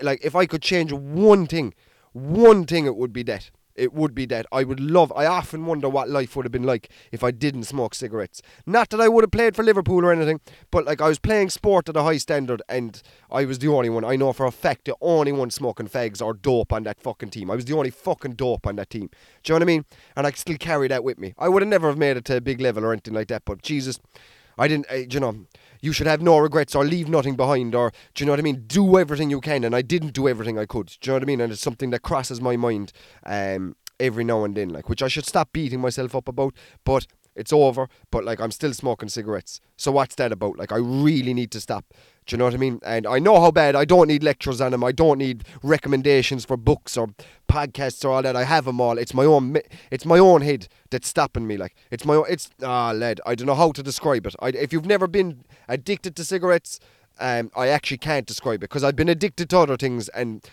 like, 0.00 0.24
if 0.24 0.36
I 0.36 0.46
could 0.46 0.62
change 0.62 0.92
one 0.92 1.46
thing, 1.46 1.74
one 2.12 2.64
thing 2.64 2.86
it 2.86 2.96
would 2.96 3.12
be 3.12 3.22
that 3.24 3.50
it 3.74 3.92
would 3.92 4.14
be 4.14 4.26
that 4.26 4.46
I 4.52 4.64
would 4.64 4.80
love. 4.80 5.12
I 5.14 5.26
often 5.26 5.66
wonder 5.66 5.88
what 5.88 6.08
life 6.08 6.36
would 6.36 6.44
have 6.44 6.52
been 6.52 6.64
like 6.64 6.88
if 7.12 7.24
I 7.24 7.30
didn't 7.30 7.64
smoke 7.64 7.94
cigarettes. 7.94 8.42
Not 8.66 8.90
that 8.90 9.00
I 9.00 9.08
would 9.08 9.24
have 9.24 9.30
played 9.30 9.56
for 9.56 9.62
Liverpool 9.62 10.04
or 10.04 10.12
anything, 10.12 10.40
but 10.70 10.84
like 10.84 11.00
I 11.00 11.08
was 11.08 11.18
playing 11.18 11.50
sport 11.50 11.88
at 11.88 11.96
a 11.96 12.02
high 12.02 12.18
standard, 12.18 12.62
and 12.68 13.02
I 13.30 13.44
was 13.44 13.58
the 13.58 13.68
only 13.68 13.90
one. 13.90 14.04
I 14.04 14.16
know 14.16 14.32
for 14.32 14.46
a 14.46 14.52
fact 14.52 14.84
the 14.84 14.96
only 15.00 15.32
one 15.32 15.50
smoking 15.50 15.88
fags 15.88 16.22
or 16.22 16.34
dope 16.34 16.72
on 16.72 16.84
that 16.84 17.00
fucking 17.00 17.30
team. 17.30 17.50
I 17.50 17.56
was 17.56 17.64
the 17.64 17.76
only 17.76 17.90
fucking 17.90 18.34
dope 18.34 18.66
on 18.66 18.76
that 18.76 18.90
team. 18.90 19.10
Do 19.42 19.52
you 19.52 19.54
know 19.54 19.56
what 19.56 19.62
I 19.62 19.66
mean? 19.66 19.84
And 20.16 20.26
I 20.26 20.30
still 20.32 20.56
carry 20.56 20.88
that 20.88 21.04
with 21.04 21.18
me. 21.18 21.34
I 21.38 21.48
would 21.48 21.62
have 21.62 21.68
never 21.68 21.88
have 21.88 21.98
made 21.98 22.16
it 22.16 22.24
to 22.26 22.36
a 22.36 22.40
big 22.40 22.60
level 22.60 22.84
or 22.84 22.92
anything 22.92 23.14
like 23.14 23.28
that, 23.28 23.44
but 23.44 23.62
Jesus, 23.62 23.98
I 24.56 24.68
didn't. 24.68 24.86
Uh, 24.90 24.96
you 25.10 25.20
know 25.20 25.46
you 25.84 25.92
should 25.92 26.06
have 26.06 26.22
no 26.22 26.38
regrets 26.38 26.74
or 26.74 26.84
leave 26.84 27.08
nothing 27.08 27.36
behind 27.36 27.74
or 27.74 27.92
do 28.14 28.22
you 28.22 28.26
know 28.26 28.32
what 28.32 28.38
I 28.38 28.42
mean? 28.42 28.64
Do 28.66 28.98
everything 28.98 29.28
you 29.28 29.40
can 29.40 29.64
and 29.64 29.76
I 29.76 29.82
didn't 29.82 30.14
do 30.14 30.28
everything 30.28 30.58
I 30.58 30.64
could. 30.64 30.86
Do 30.86 30.96
you 31.02 31.10
know 31.10 31.16
what 31.16 31.22
I 31.22 31.26
mean? 31.26 31.40
And 31.40 31.52
it's 31.52 31.60
something 31.60 31.90
that 31.90 32.00
crosses 32.00 32.40
my 32.40 32.56
mind 32.56 32.92
um, 33.24 33.76
every 34.00 34.24
now 34.24 34.44
and 34.44 34.56
then, 34.56 34.70
like 34.70 34.88
which 34.88 35.02
I 35.02 35.08
should 35.08 35.26
stop 35.26 35.52
beating 35.52 35.80
myself 35.80 36.14
up 36.14 36.26
about, 36.26 36.54
but 36.84 37.06
it's 37.36 37.52
over, 37.52 37.88
but 38.10 38.24
like 38.24 38.40
I'm 38.40 38.50
still 38.50 38.72
smoking 38.72 39.08
cigarettes. 39.08 39.60
So 39.76 39.92
what's 39.92 40.14
that 40.14 40.32
about? 40.32 40.58
Like 40.58 40.72
I 40.72 40.76
really 40.76 41.34
need 41.34 41.50
to 41.50 41.60
stop. 41.60 41.84
Do 42.26 42.34
you 42.34 42.38
know 42.38 42.44
what 42.44 42.54
I 42.54 42.58
mean? 42.58 42.80
And 42.84 43.06
I 43.06 43.18
know 43.18 43.40
how 43.40 43.50
bad. 43.50 43.76
I 43.76 43.84
don't 43.84 44.08
need 44.08 44.22
lectures 44.22 44.60
on 44.60 44.72
them. 44.72 44.82
I 44.82 44.92
don't 44.92 45.18
need 45.18 45.44
recommendations 45.62 46.44
for 46.44 46.56
books 46.56 46.96
or 46.96 47.08
podcasts 47.48 48.04
or 48.04 48.10
all 48.10 48.22
that. 48.22 48.34
I 48.34 48.44
have 48.44 48.64
them 48.64 48.80
all. 48.80 48.96
It's 48.96 49.12
my 49.12 49.24
own. 49.24 49.56
It's 49.90 50.06
my 50.06 50.18
own 50.18 50.40
head 50.40 50.68
that's 50.90 51.06
stopping 51.06 51.46
me. 51.46 51.56
Like 51.56 51.74
it's 51.90 52.04
my. 52.04 52.22
It's 52.28 52.50
ah 52.62 52.92
lad. 52.92 53.20
I 53.26 53.34
don't 53.34 53.46
know 53.46 53.54
how 53.54 53.72
to 53.72 53.82
describe 53.82 54.26
it. 54.26 54.34
I, 54.40 54.48
if 54.48 54.72
you've 54.72 54.86
never 54.86 55.06
been 55.06 55.44
addicted 55.68 56.16
to 56.16 56.24
cigarettes, 56.24 56.80
um, 57.20 57.50
I 57.54 57.68
actually 57.68 57.98
can't 57.98 58.26
describe 58.26 58.58
it 58.62 58.70
because 58.70 58.84
I've 58.84 58.96
been 58.96 59.10
addicted 59.10 59.50
to 59.50 59.58
other 59.58 59.76
things 59.76 60.08
and 60.10 60.44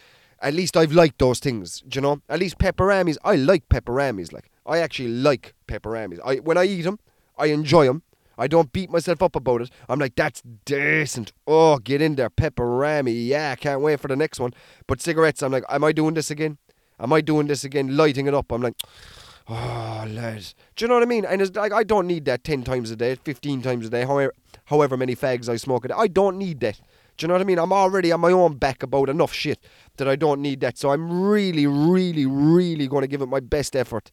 at 0.42 0.54
least 0.54 0.75
I've 0.75 0.92
liked 0.92 1.20
those 1.20 1.40
things. 1.40 1.82
Do 1.88 1.98
you 1.98 2.01
know? 2.01 2.22
At 2.28 2.40
least 2.40 2.58
Peperamis. 2.58 3.18
I 3.24 3.36
like 3.36 3.70
Peperamis. 3.70 4.34
Like 4.34 4.51
I 4.66 4.80
actually 4.80 5.10
like 5.10 5.54
Peperamis. 5.68 6.20
I 6.25 6.36
when 6.38 6.58
I 6.58 6.66
eat 6.66 6.82
them, 6.82 7.00
I 7.38 7.48
enjoy 7.48 7.86
them. 7.86 8.04
I 8.38 8.48
don't 8.48 8.72
beat 8.72 8.90
myself 8.90 9.22
up 9.22 9.36
about 9.36 9.62
it. 9.62 9.70
I'm 9.90 10.00
like, 10.00 10.16
that's 10.16 10.42
decent. 10.66 11.34
Oh, 11.46 11.78
get 11.78 12.02
in 12.02 12.16
there, 12.16 12.30
Peperami. 12.30 13.28
Yeah, 13.28 13.56
can't 13.56 13.82
wait 13.82 14.00
for 14.00 14.08
the 14.08 14.16
next 14.16 14.40
one. 14.40 14.54
But 14.88 15.02
cigarettes, 15.02 15.44
I'm 15.44 15.52
like, 15.52 15.64
am 15.70 15.84
I 15.84 15.92
doing 15.92 16.14
this 16.14 16.32
again? 16.32 16.58
Am 17.00 17.12
I 17.14 17.22
doing 17.22 17.48
this 17.48 17.64
again? 17.64 17.98
Lighting 17.98 18.28
it 18.28 18.34
up. 18.34 18.52
I'm 18.52 18.62
like, 18.62 18.76
oh, 19.50 20.06
lads. 20.08 20.56
Do 20.76 20.86
you 20.86 20.88
know 20.90 20.96
what 20.96 21.04
I 21.04 21.08
mean? 21.08 21.26
And 21.26 21.42
it's 21.42 21.56
like, 21.56 21.74
I 21.74 21.84
don't 21.84 22.08
need 22.08 22.26
that 22.26 22.44
10 22.44 22.64
times 22.64 22.92
a 22.92 22.96
day, 22.96 23.16
15 23.16 23.62
times 23.62 23.88
a 23.88 23.90
day, 23.90 24.06
however, 24.06 24.34
however 24.66 24.98
many 24.98 25.16
fags 25.16 25.50
I 25.50 25.58
smoke 25.58 25.86
a 25.86 25.90
day. 25.90 25.96
I 25.98 26.08
don't 26.08 26.38
need 26.38 26.60
that. 26.62 26.80
Do 27.18 27.26
you 27.26 27.28
know 27.28 27.34
what 27.34 27.42
I 27.42 27.46
mean? 27.46 27.60
I'm 27.60 27.74
already 27.74 28.12
on 28.12 28.20
my 28.20 28.32
own 28.32 28.56
back 28.56 28.82
about 28.82 29.10
enough 29.10 29.34
shit 29.34 29.60
that 29.98 30.08
I 30.08 30.16
don't 30.16 30.42
need 30.42 30.62
that. 30.62 30.78
So 30.78 30.92
I'm 30.92 31.22
really, 31.22 31.68
really, 31.68 32.26
really 32.26 32.88
going 32.88 33.02
to 33.02 33.08
give 33.08 33.22
it 33.22 33.28
my 33.28 33.40
best 33.40 33.76
effort 33.76 34.10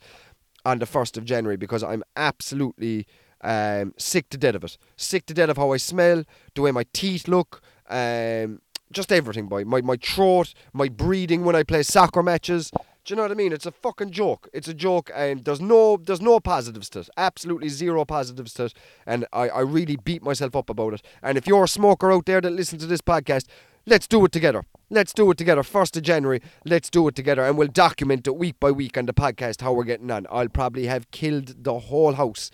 on 0.64 0.78
the 0.78 0.86
1st 0.86 1.16
of 1.16 1.24
January 1.24 1.56
because 1.56 1.82
I'm 1.82 2.02
absolutely 2.16 3.06
um, 3.42 3.94
sick 3.96 4.28
to 4.30 4.38
death 4.38 4.54
of 4.54 4.64
it. 4.64 4.78
Sick 4.96 5.26
to 5.26 5.34
death 5.34 5.50
of 5.50 5.56
how 5.56 5.72
I 5.72 5.76
smell, 5.76 6.24
the 6.54 6.62
way 6.62 6.70
my 6.70 6.84
teeth 6.92 7.28
look, 7.28 7.62
um, 7.88 8.60
just 8.92 9.12
everything, 9.12 9.46
boy. 9.46 9.64
My, 9.64 9.80
my 9.80 9.96
throat, 9.96 10.54
my 10.72 10.88
breathing 10.88 11.44
when 11.44 11.56
I 11.56 11.62
play 11.62 11.82
soccer 11.82 12.22
matches. 12.22 12.70
Do 13.04 13.12
you 13.12 13.16
know 13.16 13.22
what 13.22 13.30
I 13.30 13.34
mean? 13.34 13.52
It's 13.52 13.66
a 13.66 13.70
fucking 13.70 14.10
joke. 14.10 14.48
It's 14.52 14.68
a 14.68 14.74
joke, 14.74 15.10
and 15.14 15.44
there's 15.44 15.60
no 15.60 15.96
there's 15.96 16.20
no 16.20 16.40
positives 16.40 16.90
to 16.90 17.00
it. 17.00 17.08
Absolutely 17.16 17.70
zero 17.70 18.04
positives 18.04 18.52
to 18.54 18.64
it. 18.64 18.74
And 19.06 19.26
I, 19.32 19.48
I 19.48 19.60
really 19.60 19.96
beat 19.96 20.22
myself 20.22 20.54
up 20.54 20.68
about 20.68 20.94
it. 20.94 21.02
And 21.22 21.38
if 21.38 21.46
you're 21.46 21.64
a 21.64 21.68
smoker 21.68 22.12
out 22.12 22.26
there 22.26 22.40
that 22.42 22.50
listens 22.50 22.82
to 22.82 22.86
this 22.86 23.00
podcast, 23.00 23.46
let's 23.86 24.06
do 24.06 24.24
it 24.26 24.32
together. 24.32 24.64
Let's 24.90 25.14
do 25.14 25.30
it 25.30 25.38
together. 25.38 25.62
First 25.62 25.96
of 25.96 26.02
January, 26.02 26.42
let's 26.66 26.90
do 26.90 27.08
it 27.08 27.14
together, 27.14 27.44
and 27.44 27.56
we'll 27.56 27.68
document 27.68 28.26
it 28.26 28.36
week 28.36 28.60
by 28.60 28.70
week 28.70 28.98
on 28.98 29.06
the 29.06 29.14
podcast 29.14 29.62
how 29.62 29.72
we're 29.72 29.84
getting 29.84 30.10
on. 30.10 30.26
I'll 30.30 30.48
probably 30.48 30.86
have 30.86 31.10
killed 31.10 31.64
the 31.64 31.78
whole 31.78 32.14
house 32.14 32.50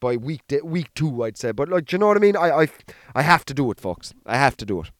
by 0.00 0.16
week 0.16 0.46
day, 0.48 0.60
week 0.62 0.92
two, 0.94 1.22
I'd 1.22 1.38
say. 1.38 1.52
But 1.52 1.68
like, 1.68 1.92
you 1.92 1.98
know 1.98 2.08
what 2.08 2.16
I 2.16 2.20
mean? 2.20 2.36
I, 2.36 2.62
I, 2.62 2.68
I 3.14 3.22
have 3.22 3.44
to 3.46 3.54
do 3.54 3.70
it, 3.70 3.80
folks. 3.80 4.14
I 4.26 4.36
have 4.36 4.56
to 4.58 4.64
do 4.64 4.80
it. 4.80 4.90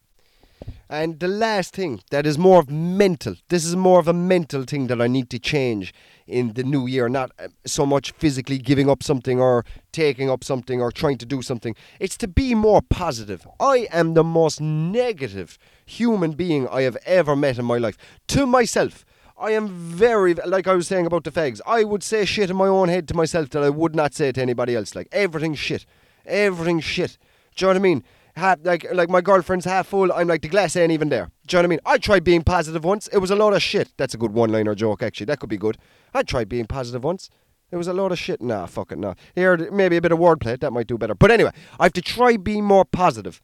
And 0.88 1.20
the 1.20 1.28
last 1.28 1.74
thing 1.74 2.00
that 2.10 2.26
is 2.26 2.36
more 2.36 2.58
of 2.58 2.68
mental. 2.68 3.36
This 3.48 3.64
is 3.64 3.76
more 3.76 4.00
of 4.00 4.08
a 4.08 4.12
mental 4.12 4.64
thing 4.64 4.88
that 4.88 5.00
I 5.00 5.06
need 5.06 5.30
to 5.30 5.38
change 5.38 5.94
in 6.26 6.54
the 6.54 6.64
new 6.64 6.86
year. 6.86 7.08
Not 7.08 7.30
uh, 7.38 7.48
so 7.64 7.86
much 7.86 8.10
physically 8.12 8.58
giving 8.58 8.90
up 8.90 9.02
something 9.02 9.40
or 9.40 9.64
taking 9.92 10.28
up 10.28 10.42
something 10.42 10.80
or 10.80 10.90
trying 10.90 11.18
to 11.18 11.26
do 11.26 11.42
something. 11.42 11.76
It's 12.00 12.16
to 12.18 12.28
be 12.28 12.54
more 12.54 12.82
positive. 12.82 13.46
I 13.60 13.88
am 13.92 14.14
the 14.14 14.24
most 14.24 14.60
negative 14.60 15.58
human 15.86 16.32
being 16.32 16.66
I 16.68 16.82
have 16.82 16.96
ever 17.06 17.36
met 17.36 17.58
in 17.58 17.64
my 17.64 17.78
life. 17.78 17.96
To 18.28 18.46
myself. 18.46 19.04
I 19.40 19.52
am 19.52 19.68
very, 19.68 20.34
like 20.34 20.68
I 20.68 20.74
was 20.74 20.86
saying 20.86 21.06
about 21.06 21.24
the 21.24 21.30
fags, 21.30 21.62
I 21.66 21.82
would 21.82 22.02
say 22.02 22.26
shit 22.26 22.50
in 22.50 22.56
my 22.56 22.68
own 22.68 22.90
head 22.90 23.08
to 23.08 23.14
myself 23.14 23.48
that 23.50 23.62
I 23.62 23.70
would 23.70 23.96
not 23.96 24.12
say 24.12 24.32
to 24.32 24.40
anybody 24.40 24.76
else. 24.76 24.94
Like, 24.94 25.08
everything 25.12 25.54
shit. 25.54 25.86
Everything 26.26 26.78
shit. 26.80 27.16
Do 27.56 27.64
you 27.64 27.66
know 27.66 27.70
what 27.70 27.76
I 27.76 27.80
mean? 27.80 28.04
Half, 28.36 28.58
like, 28.62 28.86
like 28.92 29.08
my 29.08 29.22
girlfriend's 29.22 29.64
half 29.64 29.88
full, 29.88 30.12
I'm 30.12 30.28
like, 30.28 30.42
the 30.42 30.48
glass 30.48 30.76
ain't 30.76 30.92
even 30.92 31.08
there. 31.08 31.30
Do 31.46 31.56
you 31.56 31.58
know 31.58 31.60
what 31.60 31.64
I 31.64 31.68
mean? 31.68 31.80
I 31.86 31.96
tried 31.96 32.22
being 32.22 32.42
positive 32.42 32.84
once. 32.84 33.08
It 33.08 33.18
was 33.18 33.30
a 33.30 33.36
lot 33.36 33.54
of 33.54 33.62
shit. 33.62 33.92
That's 33.96 34.12
a 34.12 34.18
good 34.18 34.32
one 34.32 34.52
liner 34.52 34.74
joke, 34.74 35.02
actually. 35.02 35.26
That 35.26 35.40
could 35.40 35.48
be 35.48 35.56
good. 35.56 35.78
I 36.12 36.22
tried 36.22 36.50
being 36.50 36.66
positive 36.66 37.02
once. 37.02 37.30
It 37.72 37.76
was 37.76 37.88
a 37.88 37.94
lot 37.94 38.12
of 38.12 38.18
shit. 38.18 38.42
Nah, 38.42 38.66
fuck 38.66 38.92
it, 38.92 38.98
nah. 38.98 39.14
Here, 39.34 39.56
maybe 39.70 39.96
a 39.96 40.02
bit 40.02 40.12
of 40.12 40.18
wordplay. 40.18 40.60
That 40.60 40.72
might 40.72 40.86
do 40.86 40.98
better. 40.98 41.14
But 41.14 41.30
anyway, 41.30 41.52
I 41.78 41.84
have 41.84 41.92
to 41.94 42.02
try 42.02 42.36
being 42.36 42.64
more 42.64 42.84
positive. 42.84 43.40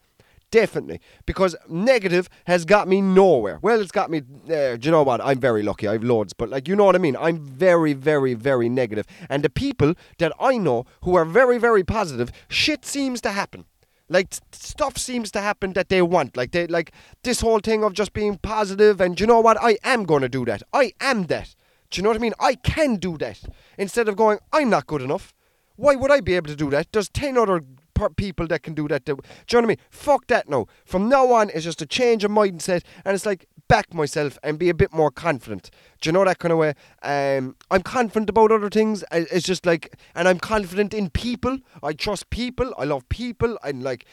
Definitely. 0.51 1.01
Because 1.27 1.57
negative 1.69 2.29
has 2.47 2.65
got 2.65 2.87
me 2.89 3.01
nowhere. 3.01 3.59
Well, 3.63 3.81
it's 3.81 3.91
got 3.91 4.11
me. 4.11 4.23
Uh, 4.49 4.77
do 4.77 4.81
you 4.83 4.91
know 4.91 5.03
what? 5.03 5.21
I'm 5.21 5.41
very 5.41 5.63
lucky. 5.63 5.89
I've 5.89 6.05
loads. 6.05 6.33
But, 6.33 6.51
like, 6.51 6.69
you 6.69 6.77
know 6.77 6.85
what 6.85 6.95
I 6.95 6.99
mean? 6.99 7.17
I'm 7.17 7.39
very, 7.39 7.93
very, 7.93 8.35
very. 8.35 8.67
And 9.29 9.43
the 9.43 9.51
people 9.51 9.95
that 10.19 10.33
I 10.41 10.59
know 10.59 10.85
who 11.03 11.17
are 11.17 11.25
very, 11.25 11.59
very 11.59 11.83
positive, 11.83 12.31
shit 12.49 12.85
seems 12.85 13.21
to 13.23 13.33
happen. 13.33 13.65
Like 14.09 14.29
stuff 14.53 14.97
seems 14.99 15.33
to 15.33 15.41
happen 15.41 15.73
that 15.73 15.89
they 15.89 16.01
want. 16.01 16.37
Like 16.37 16.53
they 16.53 16.67
like 16.67 16.93
this 17.25 17.41
whole 17.41 17.59
thing 17.59 17.83
of 17.83 17.93
just 17.93 18.13
being 18.13 18.39
positive 18.39 19.01
and 19.01 19.19
you 19.19 19.27
know 19.27 19.41
what? 19.41 19.61
I 19.61 19.79
am 19.83 20.05
gonna 20.05 20.29
do 20.29 20.45
that. 20.45 20.63
I 20.73 20.93
am 21.01 21.25
that. 21.25 21.57
Do 21.91 21.99
you 21.99 22.03
know 22.03 22.11
what 22.11 22.17
I 22.17 22.21
mean? 22.21 22.35
I 22.39 22.55
can 22.55 22.97
do 22.97 23.19
that. 23.19 23.43
Instead 23.79 24.09
of 24.09 24.17
going, 24.17 24.39
I'm 24.53 24.71
not 24.71 24.87
good 24.87 25.03
enough. 25.03 25.35
Why 25.77 25.95
would 25.95 26.11
I 26.11 26.21
be 26.21 26.35
able 26.35 26.49
to 26.49 26.57
do 26.57 26.71
that? 26.71 26.87
There's 26.93 27.09
ten 27.09 27.37
other 27.37 27.61
per- 27.61 27.67
people 28.17 28.47
that 28.49 28.63
can 28.63 28.75
do 28.75 28.89
that. 28.89 29.05
Do 29.05 29.13
you 29.13 29.17
know 29.17 29.59
what 29.59 29.65
I 29.65 29.67
mean? 29.67 29.77
Fuck 29.91 30.27
that 30.29 30.49
now. 30.49 30.67
From 30.85 31.09
now 31.09 31.33
on, 31.33 31.51
it's 31.51 31.65
just 31.65 31.83
a 31.83 31.87
change 31.87 32.25
of 32.25 32.31
mindset, 32.31 32.83
and 33.05 33.15
it's 33.15 33.27
like 33.27 33.47
back 33.69 33.93
myself 33.93 34.39
and 34.43 34.59
be 34.59 34.69
a 34.69 34.75
bit 34.75 34.93
more 34.93 35.11
confident. 35.11 35.71
Do 36.01 36.09
you 36.09 36.13
know 36.13 36.25
that 36.25 36.39
kind 36.39 36.53
of 36.53 36.59
way? 36.59 36.75
Um, 37.03 37.57
I'm 37.71 37.83
confident 37.83 38.31
about 38.31 38.53
other 38.53 38.71
things. 38.71 39.05
It's 39.11 39.47
just 39.47 39.67
like, 39.67 39.97
and 40.15 40.29
I'm 40.29 40.39
confident 40.39 40.95
in 40.95 41.11
people. 41.11 41.59
I 41.83 41.93
trust 41.93 42.31
people. 42.31 42.73
I 42.79 42.85
love 42.85 43.09
people. 43.09 43.59
And 43.65 43.83
like, 43.83 44.05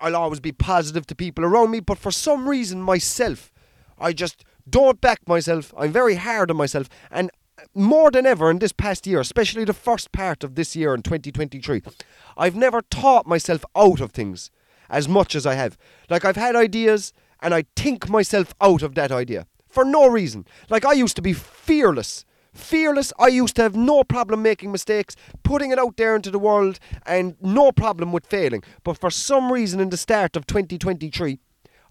I'll 0.00 0.16
always 0.16 0.40
be 0.40 0.52
positive 0.52 1.06
to 1.06 1.14
people 1.14 1.44
around 1.44 1.70
me. 1.70 1.80
But 1.80 1.98
for 1.98 2.10
some 2.12 2.48
reason, 2.48 2.82
myself, 2.82 3.52
I 3.98 4.12
just 4.12 4.44
don't 4.68 5.00
back 5.00 5.26
myself. 5.26 5.74
I'm 5.76 5.92
very 5.92 6.14
hard 6.14 6.50
on 6.50 6.56
myself, 6.56 6.88
and 7.10 7.30
more 7.74 8.10
than 8.10 8.26
ever 8.26 8.50
in 8.50 8.58
this 8.58 8.72
past 8.72 9.06
year, 9.06 9.20
especially 9.20 9.64
the 9.64 9.72
first 9.72 10.12
part 10.12 10.42
of 10.42 10.54
this 10.54 10.74
year 10.74 10.94
in 10.94 11.02
2023, 11.02 11.82
I've 12.36 12.56
never 12.56 12.82
taught 12.82 13.26
myself 13.26 13.64
out 13.76 14.00
of 14.00 14.12
things 14.12 14.50
as 14.88 15.08
much 15.08 15.34
as 15.34 15.46
I 15.46 15.54
have. 15.54 15.78
Like, 16.08 16.24
I've 16.24 16.36
had 16.36 16.56
ideas 16.56 17.12
and 17.40 17.54
I 17.54 17.64
think 17.76 18.08
myself 18.08 18.54
out 18.60 18.82
of 18.82 18.94
that 18.96 19.12
idea 19.12 19.46
for 19.68 19.84
no 19.84 20.08
reason. 20.08 20.44
Like, 20.68 20.84
I 20.84 20.92
used 20.92 21.16
to 21.16 21.22
be 21.22 21.32
fearless. 21.32 22.24
Fearless, 22.52 23.12
I 23.18 23.28
used 23.28 23.54
to 23.56 23.62
have 23.62 23.76
no 23.76 24.02
problem 24.02 24.42
making 24.42 24.72
mistakes, 24.72 25.14
putting 25.44 25.70
it 25.70 25.78
out 25.78 25.96
there 25.96 26.16
into 26.16 26.32
the 26.32 26.38
world, 26.38 26.80
and 27.06 27.36
no 27.40 27.70
problem 27.70 28.10
with 28.10 28.26
failing. 28.26 28.64
But 28.82 28.98
for 28.98 29.10
some 29.10 29.52
reason, 29.52 29.78
in 29.78 29.90
the 29.90 29.96
start 29.96 30.34
of 30.36 30.46
2023, 30.46 31.38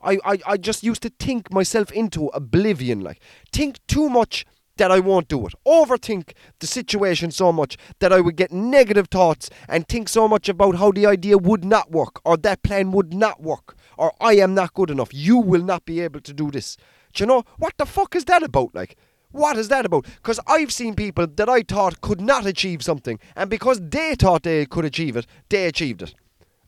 I, 0.01 0.17
I, 0.25 0.37
I 0.45 0.57
just 0.57 0.83
used 0.83 1.01
to 1.03 1.11
think 1.17 1.53
myself 1.53 1.91
into 1.91 2.27
oblivion. 2.27 2.99
Like, 2.99 3.21
think 3.53 3.79
too 3.87 4.09
much 4.09 4.45
that 4.79 4.91
I 4.91 4.99
won't 4.99 5.27
do 5.27 5.45
it. 5.45 5.53
Overthink 5.67 6.31
the 6.59 6.67
situation 6.67 7.31
so 7.31 7.51
much 7.51 7.77
that 7.99 8.11
I 8.11 8.21
would 8.21 8.35
get 8.35 8.51
negative 8.51 9.07
thoughts 9.09 9.49
and 9.67 9.87
think 9.87 10.09
so 10.09 10.27
much 10.27 10.49
about 10.49 10.75
how 10.75 10.91
the 10.91 11.05
idea 11.05 11.37
would 11.37 11.63
not 11.63 11.91
work 11.91 12.19
or 12.25 12.37
that 12.37 12.63
plan 12.63 12.91
would 12.91 13.13
not 13.13 13.41
work 13.41 13.75
or 13.97 14.13
I 14.21 14.35
am 14.37 14.55
not 14.55 14.73
good 14.73 14.89
enough. 14.89 15.13
You 15.13 15.37
will 15.37 15.63
not 15.63 15.85
be 15.85 15.99
able 15.99 16.21
to 16.21 16.33
do 16.33 16.49
this. 16.49 16.77
Do 17.13 17.23
you 17.23 17.27
know 17.27 17.43
what 17.57 17.73
the 17.77 17.85
fuck 17.85 18.15
is 18.15 18.25
that 18.25 18.41
about? 18.41 18.73
Like, 18.73 18.95
what 19.31 19.57
is 19.57 19.67
that 19.67 19.85
about? 19.85 20.05
Because 20.05 20.39
I've 20.47 20.71
seen 20.71 20.95
people 20.95 21.27
that 21.27 21.49
I 21.49 21.61
thought 21.61 22.01
could 22.01 22.21
not 22.21 22.45
achieve 22.45 22.81
something, 22.81 23.19
and 23.35 23.49
because 23.49 23.79
they 23.79 24.15
thought 24.15 24.43
they 24.43 24.65
could 24.65 24.85
achieve 24.85 25.15
it, 25.17 25.27
they 25.49 25.67
achieved 25.67 26.01
it. 26.01 26.15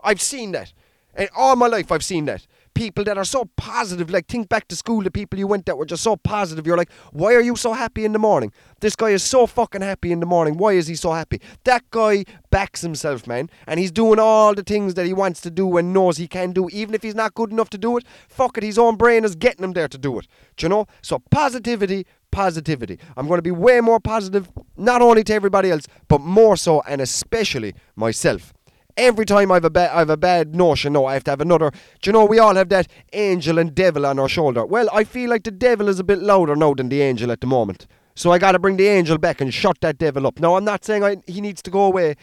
I've 0.04 0.22
seen 0.22 0.52
that. 0.52 0.74
And 1.16 1.30
all 1.36 1.56
my 1.56 1.68
life, 1.68 1.92
I've 1.92 2.04
seen 2.04 2.26
that 2.26 2.46
people 2.82 3.04
that 3.04 3.16
are 3.16 3.24
so 3.24 3.48
positive. 3.58 4.10
Like, 4.10 4.26
think 4.26 4.50
back 4.50 4.68
to 4.70 4.76
school, 4.76 5.04
the 5.04 5.12
people 5.12 5.38
you 5.38 5.46
went 5.46 5.68
that 5.68 5.78
were 5.78 5.86
just 5.86 6.02
so 6.02 6.16
positive. 6.16 6.66
You're 6.66 6.78
like, 6.78 6.92
why 7.12 7.36
are 7.36 7.42
you 7.42 7.56
so 7.56 7.74
happy 7.74 8.06
in 8.06 8.12
the 8.12 8.18
morning? 8.18 8.52
This 8.80 8.96
guy 8.96 9.10
is 9.10 9.22
so 9.22 9.46
fucking 9.46 9.82
happy 9.82 10.12
in 10.12 10.20
the 10.20 10.26
morning. 10.26 10.58
Why 10.58 10.72
is 10.74 10.88
he 10.88 10.96
so 10.96 11.12
happy? 11.12 11.40
That 11.66 11.84
guy 11.92 12.26
backs 12.50 12.82
himself, 12.82 13.28
man. 13.28 13.52
And 13.68 13.80
he's 13.80 13.92
doing 13.92 14.18
all 14.18 14.56
the 14.56 14.64
things 14.64 14.96
that 14.96 15.06
he 15.06 15.14
wants 15.14 15.42
to 15.42 15.52
do 15.52 15.78
and 15.78 15.94
knows 15.94 16.18
he 16.18 16.28
can 16.28 16.54
do, 16.54 16.70
even 16.72 16.96
if 16.96 17.04
he's 17.04 17.14
not 17.14 17.36
good 17.36 17.52
enough 17.52 17.70
to 17.70 17.78
do 17.78 17.98
it. 17.98 18.04
Fuck 18.28 18.58
it, 18.58 18.64
his 18.64 18.80
own 18.80 18.96
brain 18.96 19.26
is 19.26 19.36
getting 19.36 19.64
him 19.64 19.74
there 19.74 19.88
to 19.88 20.00
do 20.00 20.18
it. 20.18 20.26
Do 20.58 20.66
you 20.66 20.70
know? 20.70 20.88
So, 21.04 21.20
positivity, 21.30 22.08
positivity. 22.32 22.98
I'm 23.16 23.28
going 23.28 23.38
to 23.38 23.44
be 23.44 23.52
way 23.52 23.80
more 23.82 24.00
positive, 24.00 24.50
not 24.76 25.04
only 25.04 25.24
to 25.26 25.34
everybody 25.36 25.70
else, 25.70 25.86
but 26.08 26.20
more 26.22 26.58
so 26.58 26.82
and 26.88 27.00
especially 27.00 27.76
myself. 27.96 28.54
Every 28.98 29.26
time 29.26 29.52
I've 29.52 29.66
a 29.66 29.70
ba- 29.70 29.96
I've 29.96 30.10
a 30.10 30.18
bad 30.18 30.56
notion, 30.56 30.94
no, 30.94 31.06
I 31.06 31.14
have 31.14 31.24
to 31.26 31.32
have 31.32 31.42
another. 31.42 31.72
Do 32.02 32.10
you 32.10 32.12
know 32.14 32.26
we 32.26 32.40
all 32.40 32.56
have 32.56 32.70
that 32.70 32.88
angel 33.14 33.58
and 33.58 33.74
devil 33.74 34.06
on 34.06 34.20
our 34.20 34.30
shoulder? 34.30 34.66
Well, 34.66 34.90
I 34.92 35.04
feel 35.04 35.30
like 35.30 35.44
the 35.44 35.52
devil 35.52 35.88
is 35.88 36.00
a 36.00 36.04
bit 36.04 36.20
louder 36.20 36.56
now 36.56 36.74
than 36.74 36.90
the 36.90 37.02
angel 37.02 37.32
at 37.32 37.42
the 37.42 37.48
moment. 37.48 37.88
So 38.16 38.32
I 38.32 38.40
got 38.40 38.52
to 38.52 38.60
bring 38.60 38.78
the 38.78 38.88
angel 38.88 39.18
back 39.18 39.42
and 39.42 39.54
shut 39.54 39.80
that 39.82 39.98
devil 39.98 40.28
up. 40.28 40.40
Now 40.40 40.56
I'm 40.56 40.66
not 40.66 40.84
saying 40.84 41.04
I, 41.04 41.18
he 41.28 41.42
needs 41.42 41.62
to 41.64 41.72
go 41.72 41.86
away. 41.86 42.16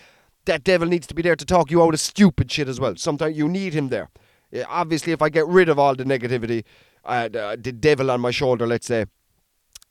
That 0.45 0.65
devil 0.65 0.89
needs 0.89 1.07
to 1.09 1.15
be 1.15 1.23
there 1.23 1.37
to 1.37 1.45
talk 1.45 1.71
you 1.71 1.83
out 1.83 1.95
of 1.95 2.01
stupid 2.01 2.51
shit 2.51 2.69
as 2.69 2.81
well. 2.81 2.97
Sometimes 2.97 3.37
you 3.37 3.49
need 3.49 3.75
him 3.75 3.89
there. 3.89 4.09
Yeah, 4.51 4.65
obviously, 4.69 5.13
if 5.13 5.21
I 5.21 5.29
get 5.29 5.47
rid 5.47 5.69
of 5.69 5.79
all 5.79 5.95
the 5.95 6.05
negativity, 6.05 6.65
uh, 7.05 7.29
the, 7.29 7.59
the 7.61 7.73
devil 7.73 8.11
on 8.11 8.21
my 8.21 8.31
shoulder, 8.31 8.67
let's 8.67 8.87
say, 8.87 9.05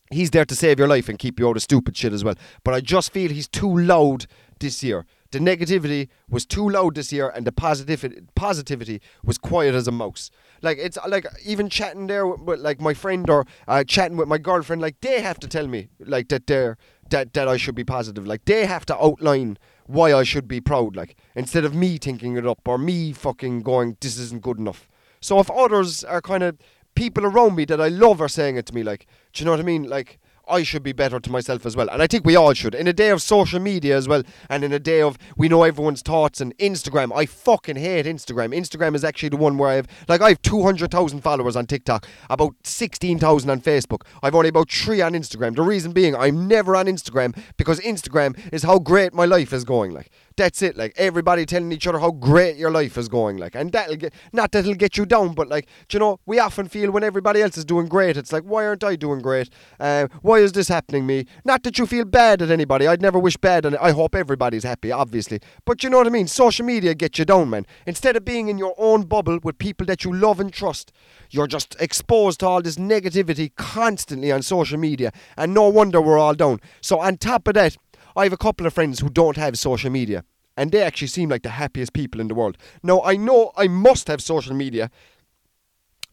he's 0.10 0.32
there 0.32 0.46
to 0.46 0.56
save 0.56 0.80
your 0.80 0.88
life 0.88 1.10
and 1.10 1.20
keep 1.20 1.40
you 1.40 1.48
out 1.48 1.58
of 1.58 1.64
stupid 1.64 1.96
shit 1.96 2.14
as 2.14 2.24
well. 2.24 2.36
But 2.64 2.74
I 2.74 2.82
just 2.82 3.12
feel 3.12 3.30
he's 3.30 3.48
too 3.48 3.78
loud 3.78 4.26
this 4.60 4.84
year. 4.84 5.06
The 5.32 5.40
negativity 5.40 6.10
was 6.30 6.46
too 6.46 6.70
loud 6.70 6.96
this 6.96 7.12
year, 7.12 7.30
and 7.30 7.46
the 7.46 7.52
positivity 7.52 8.22
positivity 8.36 9.02
was 9.24 9.38
quiet 9.38 9.76
as 9.76 9.88
a 9.88 9.92
mouse. 9.92 10.30
Like 10.62 10.78
it's 10.78 10.98
like 11.08 11.26
even 11.46 11.70
chatting 11.70 12.08
there 12.08 12.26
with, 12.26 12.42
with 12.42 12.60
like 12.60 12.82
my 12.82 12.94
friend 12.94 13.30
or 13.30 13.46
uh, 13.68 13.84
chatting 13.84 14.18
with 14.18 14.28
my 14.28 14.38
girlfriend, 14.38 14.82
like 14.82 15.00
they 15.02 15.22
have 15.22 15.40
to 15.40 15.48
tell 15.48 15.68
me 15.68 15.90
like 16.00 16.30
that 16.30 16.48
they're 16.48 16.78
that 17.10 17.34
that 17.34 17.48
I 17.48 17.58
should 17.58 17.76
be 17.76 17.84
positive. 17.84 18.26
Like 18.26 18.46
they 18.46 18.66
have 18.66 18.86
to 18.88 18.98
outline 18.98 19.58
why 19.86 20.14
I 20.14 20.24
should 20.24 20.48
be 20.48 20.62
proud. 20.62 20.96
Like 20.96 21.16
instead 21.36 21.66
of 21.66 21.76
me 21.76 21.98
thinking 21.98 22.38
it 22.38 22.48
up 22.48 22.68
or 22.68 22.78
me 22.78 23.14
fucking 23.14 23.62
going, 23.62 23.98
this 24.00 24.18
isn't 24.18 24.42
good 24.42 24.58
enough. 24.58 24.90
So 25.20 25.40
if 25.40 25.50
others 25.50 26.04
are 26.04 26.22
kind 26.22 26.44
of 26.44 26.58
people 26.98 27.26
around 27.26 27.56
me 27.56 27.64
that 27.64 27.80
I 27.80 27.90
love 27.90 28.20
are 28.20 28.28
saying 28.28 28.58
it 28.58 28.66
to 28.66 28.74
me. 28.74 28.82
Like, 28.82 29.06
do 29.32 29.42
you 29.42 29.46
know 29.46 29.52
what 29.52 29.60
I 29.60 29.64
mean? 29.64 29.84
Like, 29.84 30.20
I 30.50 30.64
should 30.64 30.84
be 30.84 30.94
better 30.94 31.20
to 31.20 31.32
myself 31.32 31.66
as 31.66 31.76
well. 31.76 31.90
And 31.90 32.02
I 32.02 32.08
think 32.08 32.26
we 32.26 32.36
all 32.36 32.54
should. 32.54 32.76
In 32.76 32.88
a 32.88 32.94
day 32.94 33.10
of 33.10 33.22
social 33.22 33.60
media 33.60 33.96
as 33.96 34.08
well, 34.08 34.24
and 34.50 34.64
in 34.64 34.72
a 34.74 34.80
day 34.80 35.02
of 35.02 35.18
we 35.36 35.48
know 35.50 35.64
everyone's 35.64 36.02
thoughts 36.02 36.42
and 36.42 36.58
Instagram. 36.58 37.16
I 37.16 37.26
fucking 37.26 37.76
hate 37.76 38.06
Instagram. 38.06 38.56
Instagram 38.56 38.96
is 38.96 39.04
actually 39.04 39.30
the 39.30 39.38
one 39.38 39.58
where 39.58 39.70
I 39.70 39.76
have, 39.76 39.88
like, 40.08 40.22
I 40.22 40.30
have 40.30 40.42
200,000 40.42 41.22
followers 41.22 41.56
on 41.56 41.66
TikTok, 41.66 42.08
about 42.30 42.56
16,000 42.64 43.50
on 43.50 43.62
Facebook. 43.62 44.02
I've 44.24 44.36
only 44.36 44.50
about 44.50 44.70
three 44.70 45.02
on 45.02 45.14
Instagram. 45.14 45.56
The 45.56 45.62
reason 45.62 45.92
being, 45.92 46.16
I'm 46.16 46.48
never 46.48 46.76
on 46.76 46.86
Instagram 46.86 47.38
because 47.58 47.80
Instagram 47.82 48.38
is 48.54 48.64
how 48.64 48.80
great 48.80 49.14
my 49.14 49.26
life 49.26 49.54
is 49.54 49.64
going. 49.64 49.92
Like, 49.92 50.12
that's 50.38 50.62
it. 50.62 50.78
Like 50.78 50.94
everybody 50.96 51.46
telling 51.46 51.72
each 51.72 51.88
other 51.88 52.00
how 52.00 52.12
great 52.12 52.56
your 52.58 52.72
life 52.72 52.98
is 52.98 53.10
going. 53.10 53.38
Like, 53.38 53.56
and 53.56 53.72
that'll 53.72 53.96
get 53.96 54.14
not 54.32 54.52
that'll 54.52 54.76
get 54.76 54.98
you 54.98 55.06
down, 55.06 55.34
but 55.34 55.48
like, 55.50 55.68
you 55.92 56.00
know, 56.00 56.20
we 56.26 56.40
often 56.40 56.68
feel 56.68 56.92
when 56.92 57.04
everybody 57.04 57.42
else 57.42 57.58
is 57.58 57.66
doing 57.66 57.88
great, 57.88 58.16
it's 58.16 58.32
like, 58.32 58.44
why 58.44 58.66
aren't 58.66 58.84
I 58.84 58.96
doing 58.96 59.20
great? 59.20 59.50
Uh, 59.80 60.08
why 60.22 60.38
is 60.38 60.54
this 60.54 60.68
happening 60.68 61.06
me? 61.06 61.26
Not 61.44 61.64
that 61.64 61.78
you 61.78 61.86
feel 61.86 62.06
bad 62.06 62.42
at 62.42 62.52
anybody. 62.52 62.88
I'd 62.88 63.02
never 63.02 63.20
wish 63.20 63.38
bad, 63.38 63.66
and 63.66 63.76
I 63.78 63.92
hope 63.92 64.16
everybody's 64.16 64.64
happy, 64.64 64.92
obviously. 64.92 65.42
But 65.66 65.84
you 65.84 65.90
know 65.90 65.98
what 65.98 66.08
I 66.08 66.12
mean. 66.12 66.28
Social 66.28 66.66
media 66.66 66.94
gets 66.94 67.20
you 67.20 67.26
down, 67.26 67.50
man. 67.50 67.66
Instead 67.86 68.16
of 68.16 68.24
being 68.24 68.48
in 68.48 68.58
your 68.58 68.76
own 68.78 69.04
bubble 69.04 69.40
with 69.44 69.58
people 69.58 69.86
that 69.88 70.04
you 70.04 70.14
love 70.14 70.40
and 70.40 70.54
trust, 70.54 70.92
you're 71.30 71.48
just 71.48 71.76
exposed 71.80 72.40
to 72.40 72.48
all 72.48 72.62
this 72.62 72.78
negativity 72.78 73.52
constantly 73.56 74.32
on 74.32 74.42
social 74.42 74.78
media, 74.78 75.12
and 75.36 75.54
no 75.54 75.68
wonder 75.68 76.00
we're 76.00 76.20
all 76.20 76.36
down. 76.36 76.60
So 76.82 77.00
on 77.00 77.18
top 77.18 77.48
of 77.48 77.56
that 77.56 77.78
I 78.18 78.24
have 78.24 78.34
a 78.34 78.38
couple 78.38 78.66
of 78.66 78.74
friends 78.74 79.00
who 79.00 79.10
don't 79.10 79.38
have 79.38 79.60
social 79.60 79.92
media, 79.92 80.24
and 80.58 80.72
they 80.72 80.82
actually 80.82 81.10
seem 81.10 81.30
like 81.30 81.44
the 81.44 81.50
happiest 81.50 81.94
people 81.94 82.20
in 82.20 82.28
the 82.28 82.34
world. 82.34 82.58
Now, 82.82 83.04
I 83.04 83.16
know 83.16 83.52
I 83.56 83.68
must 83.68 84.08
have 84.08 84.24
social 84.24 84.56
media 84.56 84.90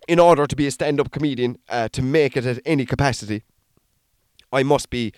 in 0.07 0.19
order 0.19 0.47
to 0.47 0.55
be 0.55 0.67
a 0.67 0.71
stand 0.71 1.01
up 1.01 1.11
comedian, 1.11 1.57
uh, 1.71 1.89
to 1.89 2.03
make 2.03 2.37
it 2.37 2.45
at 2.45 2.61
any 2.67 2.85
capacity. 2.85 3.43
I 4.53 4.63
must 4.63 4.91
be 4.91 5.15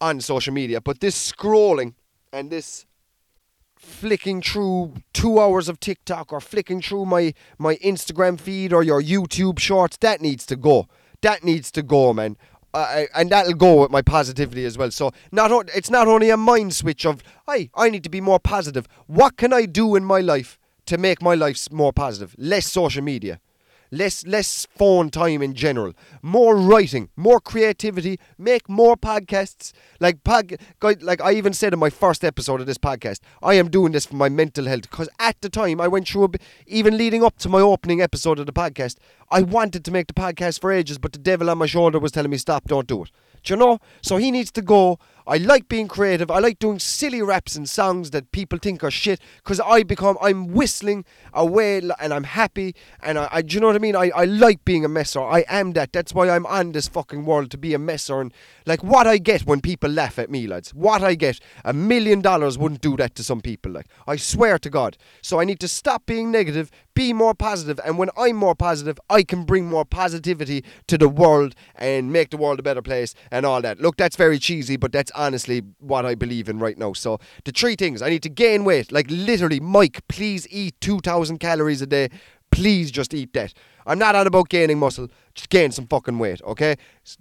on 0.00 0.20
social 0.20 0.52
media, 0.52 0.80
but 0.80 0.98
this 0.98 1.32
scrolling 1.32 1.94
and 2.32 2.50
this 2.50 2.84
flicking 3.76 4.42
through 4.42 4.94
two 5.12 5.38
hours 5.38 5.68
of 5.68 5.78
TikTok 5.78 6.32
or 6.32 6.40
flicking 6.40 6.82
through 6.82 7.06
my, 7.06 7.32
my 7.58 7.76
Instagram 7.76 8.40
feed 8.40 8.72
or 8.72 8.82
your 8.82 9.00
YouTube 9.00 9.60
shorts, 9.60 9.96
that 9.98 10.20
needs 10.20 10.44
to 10.46 10.56
go. 10.56 10.88
That 11.20 11.44
needs 11.44 11.70
to 11.70 11.82
go, 11.82 12.12
man 12.12 12.36
uh, 12.74 13.04
and 13.14 13.30
that'll 13.30 13.54
go 13.54 13.82
with 13.82 13.90
my 13.90 14.02
positivity 14.02 14.64
as 14.64 14.76
well. 14.76 14.90
So 14.90 15.12
not 15.32 15.50
o- 15.52 15.64
it's 15.74 15.90
not 15.90 16.08
only 16.08 16.30
a 16.30 16.36
mind 16.36 16.74
switch 16.74 17.06
of, 17.06 17.22
hey, 17.46 17.70
I 17.74 17.88
need 17.88 18.04
to 18.04 18.10
be 18.10 18.20
more 18.20 18.40
positive. 18.40 18.86
What 19.06 19.36
can 19.36 19.52
I 19.52 19.66
do 19.66 19.94
in 19.94 20.04
my 20.04 20.20
life 20.20 20.58
to 20.86 20.98
make 20.98 21.22
my 21.22 21.34
life 21.34 21.70
more 21.72 21.92
positive? 21.92 22.34
Less 22.36 22.66
social 22.70 23.02
media 23.02 23.40
less 23.90 24.26
less 24.26 24.66
phone 24.76 25.10
time 25.10 25.42
in 25.42 25.54
general, 25.54 25.92
more 26.22 26.56
writing, 26.56 27.08
more 27.16 27.40
creativity, 27.40 28.18
make 28.38 28.68
more 28.68 28.96
podcasts. 28.96 29.72
Like 30.00 30.24
pod, 30.24 30.56
like 31.00 31.20
I 31.20 31.32
even 31.32 31.52
said 31.52 31.72
in 31.72 31.78
my 31.78 31.90
first 31.90 32.24
episode 32.24 32.60
of 32.60 32.66
this 32.66 32.78
podcast, 32.78 33.20
I 33.42 33.54
am 33.54 33.70
doing 33.70 33.92
this 33.92 34.06
for 34.06 34.16
my 34.16 34.28
mental 34.28 34.66
health 34.66 34.82
because 34.82 35.08
at 35.18 35.40
the 35.40 35.48
time 35.48 35.80
I 35.80 35.88
went 35.88 36.08
through 36.08 36.24
a, 36.24 36.28
even 36.66 36.96
leading 36.96 37.24
up 37.24 37.38
to 37.38 37.48
my 37.48 37.60
opening 37.60 38.00
episode 38.00 38.38
of 38.38 38.46
the 38.46 38.52
podcast, 38.52 38.96
I 39.30 39.42
wanted 39.42 39.84
to 39.84 39.90
make 39.90 40.06
the 40.06 40.14
podcast 40.14 40.60
for 40.60 40.72
ages, 40.72 40.98
but 40.98 41.12
the 41.12 41.18
devil 41.18 41.50
on 41.50 41.58
my 41.58 41.66
shoulder 41.66 41.98
was 41.98 42.12
telling 42.12 42.30
me 42.30 42.36
stop, 42.36 42.64
don't 42.66 42.86
do 42.86 43.04
it. 43.04 43.10
Do 43.44 43.52
you 43.52 43.58
know? 43.58 43.78
So 44.02 44.16
he 44.16 44.30
needs 44.30 44.50
to 44.52 44.62
go. 44.62 44.98
I 45.26 45.38
like 45.38 45.68
being 45.68 45.88
creative. 45.88 46.30
I 46.30 46.38
like 46.38 46.58
doing 46.58 46.78
silly 46.78 47.22
raps 47.22 47.56
and 47.56 47.68
songs 47.68 48.10
that 48.10 48.30
people 48.30 48.58
think 48.58 48.84
are 48.84 48.90
shit 48.90 49.20
because 49.38 49.58
I 49.60 49.82
become, 49.82 50.18
I'm 50.20 50.48
whistling 50.48 51.04
away 51.32 51.78
and 51.98 52.12
I'm 52.12 52.24
happy. 52.24 52.74
And 53.02 53.18
I, 53.18 53.28
I, 53.32 53.42
do 53.42 53.54
you 53.54 53.60
know 53.60 53.68
what 53.68 53.76
I 53.76 53.78
mean? 53.78 53.96
I, 53.96 54.10
I 54.14 54.24
like 54.24 54.64
being 54.64 54.84
a 54.84 54.88
messer. 54.88 55.20
I 55.20 55.44
am 55.48 55.72
that. 55.72 55.92
That's 55.92 56.12
why 56.12 56.28
I'm 56.28 56.44
on 56.46 56.72
this 56.72 56.88
fucking 56.88 57.24
world 57.24 57.50
to 57.52 57.58
be 57.58 57.72
a 57.72 57.78
messer. 57.78 58.20
And 58.20 58.34
like 58.66 58.84
what 58.84 59.06
I 59.06 59.16
get 59.18 59.46
when 59.46 59.60
people 59.60 59.90
laugh 59.90 60.18
at 60.18 60.30
me, 60.30 60.46
lads, 60.46 60.74
what 60.74 61.02
I 61.02 61.14
get, 61.14 61.40
a 61.64 61.72
million 61.72 62.20
dollars 62.20 62.58
wouldn't 62.58 62.82
do 62.82 62.96
that 62.98 63.14
to 63.14 63.24
some 63.24 63.40
people. 63.40 63.72
Like, 63.72 63.86
I 64.06 64.16
swear 64.16 64.58
to 64.58 64.70
God. 64.70 64.98
So 65.22 65.40
I 65.40 65.44
need 65.44 65.60
to 65.60 65.68
stop 65.68 66.04
being 66.06 66.30
negative, 66.30 66.70
be 66.94 67.12
more 67.12 67.34
positive, 67.34 67.80
and 67.84 67.98
when 67.98 68.10
I'm 68.16 68.36
more 68.36 68.54
positive, 68.54 69.00
I 69.10 69.22
can 69.22 69.44
bring 69.44 69.66
more 69.66 69.84
positivity 69.84 70.64
to 70.86 70.96
the 70.96 71.08
world 71.08 71.54
and 71.74 72.12
make 72.12 72.30
the 72.30 72.36
world 72.36 72.60
a 72.60 72.62
better 72.62 72.82
place 72.82 73.14
and 73.30 73.44
all 73.44 73.60
that. 73.62 73.80
Look, 73.80 73.96
that's 73.96 74.16
very 74.16 74.38
cheesy, 74.38 74.76
but 74.76 74.92
that's 74.92 75.10
honestly 75.14 75.62
what 75.78 76.04
I 76.06 76.14
believe 76.14 76.48
in 76.48 76.58
right 76.58 76.78
now. 76.78 76.92
So 76.92 77.18
the 77.44 77.52
three 77.52 77.76
things 77.76 78.02
I 78.02 78.10
need 78.10 78.22
to 78.22 78.28
gain 78.28 78.64
weight, 78.64 78.92
like 78.92 79.06
literally, 79.08 79.60
Mike, 79.60 80.06
please 80.08 80.46
eat 80.50 80.80
2,000 80.80 81.38
calories 81.38 81.82
a 81.82 81.86
day. 81.86 82.10
Please 82.50 82.90
just 82.90 83.14
eat 83.14 83.32
that. 83.32 83.52
I'm 83.86 83.98
not 83.98 84.14
on 84.14 84.26
about 84.26 84.48
gaining 84.48 84.78
muscle, 84.78 85.08
just 85.34 85.50
gain 85.50 85.70
some 85.70 85.86
fucking 85.86 86.18
weight, 86.18 86.40
okay? 86.42 86.76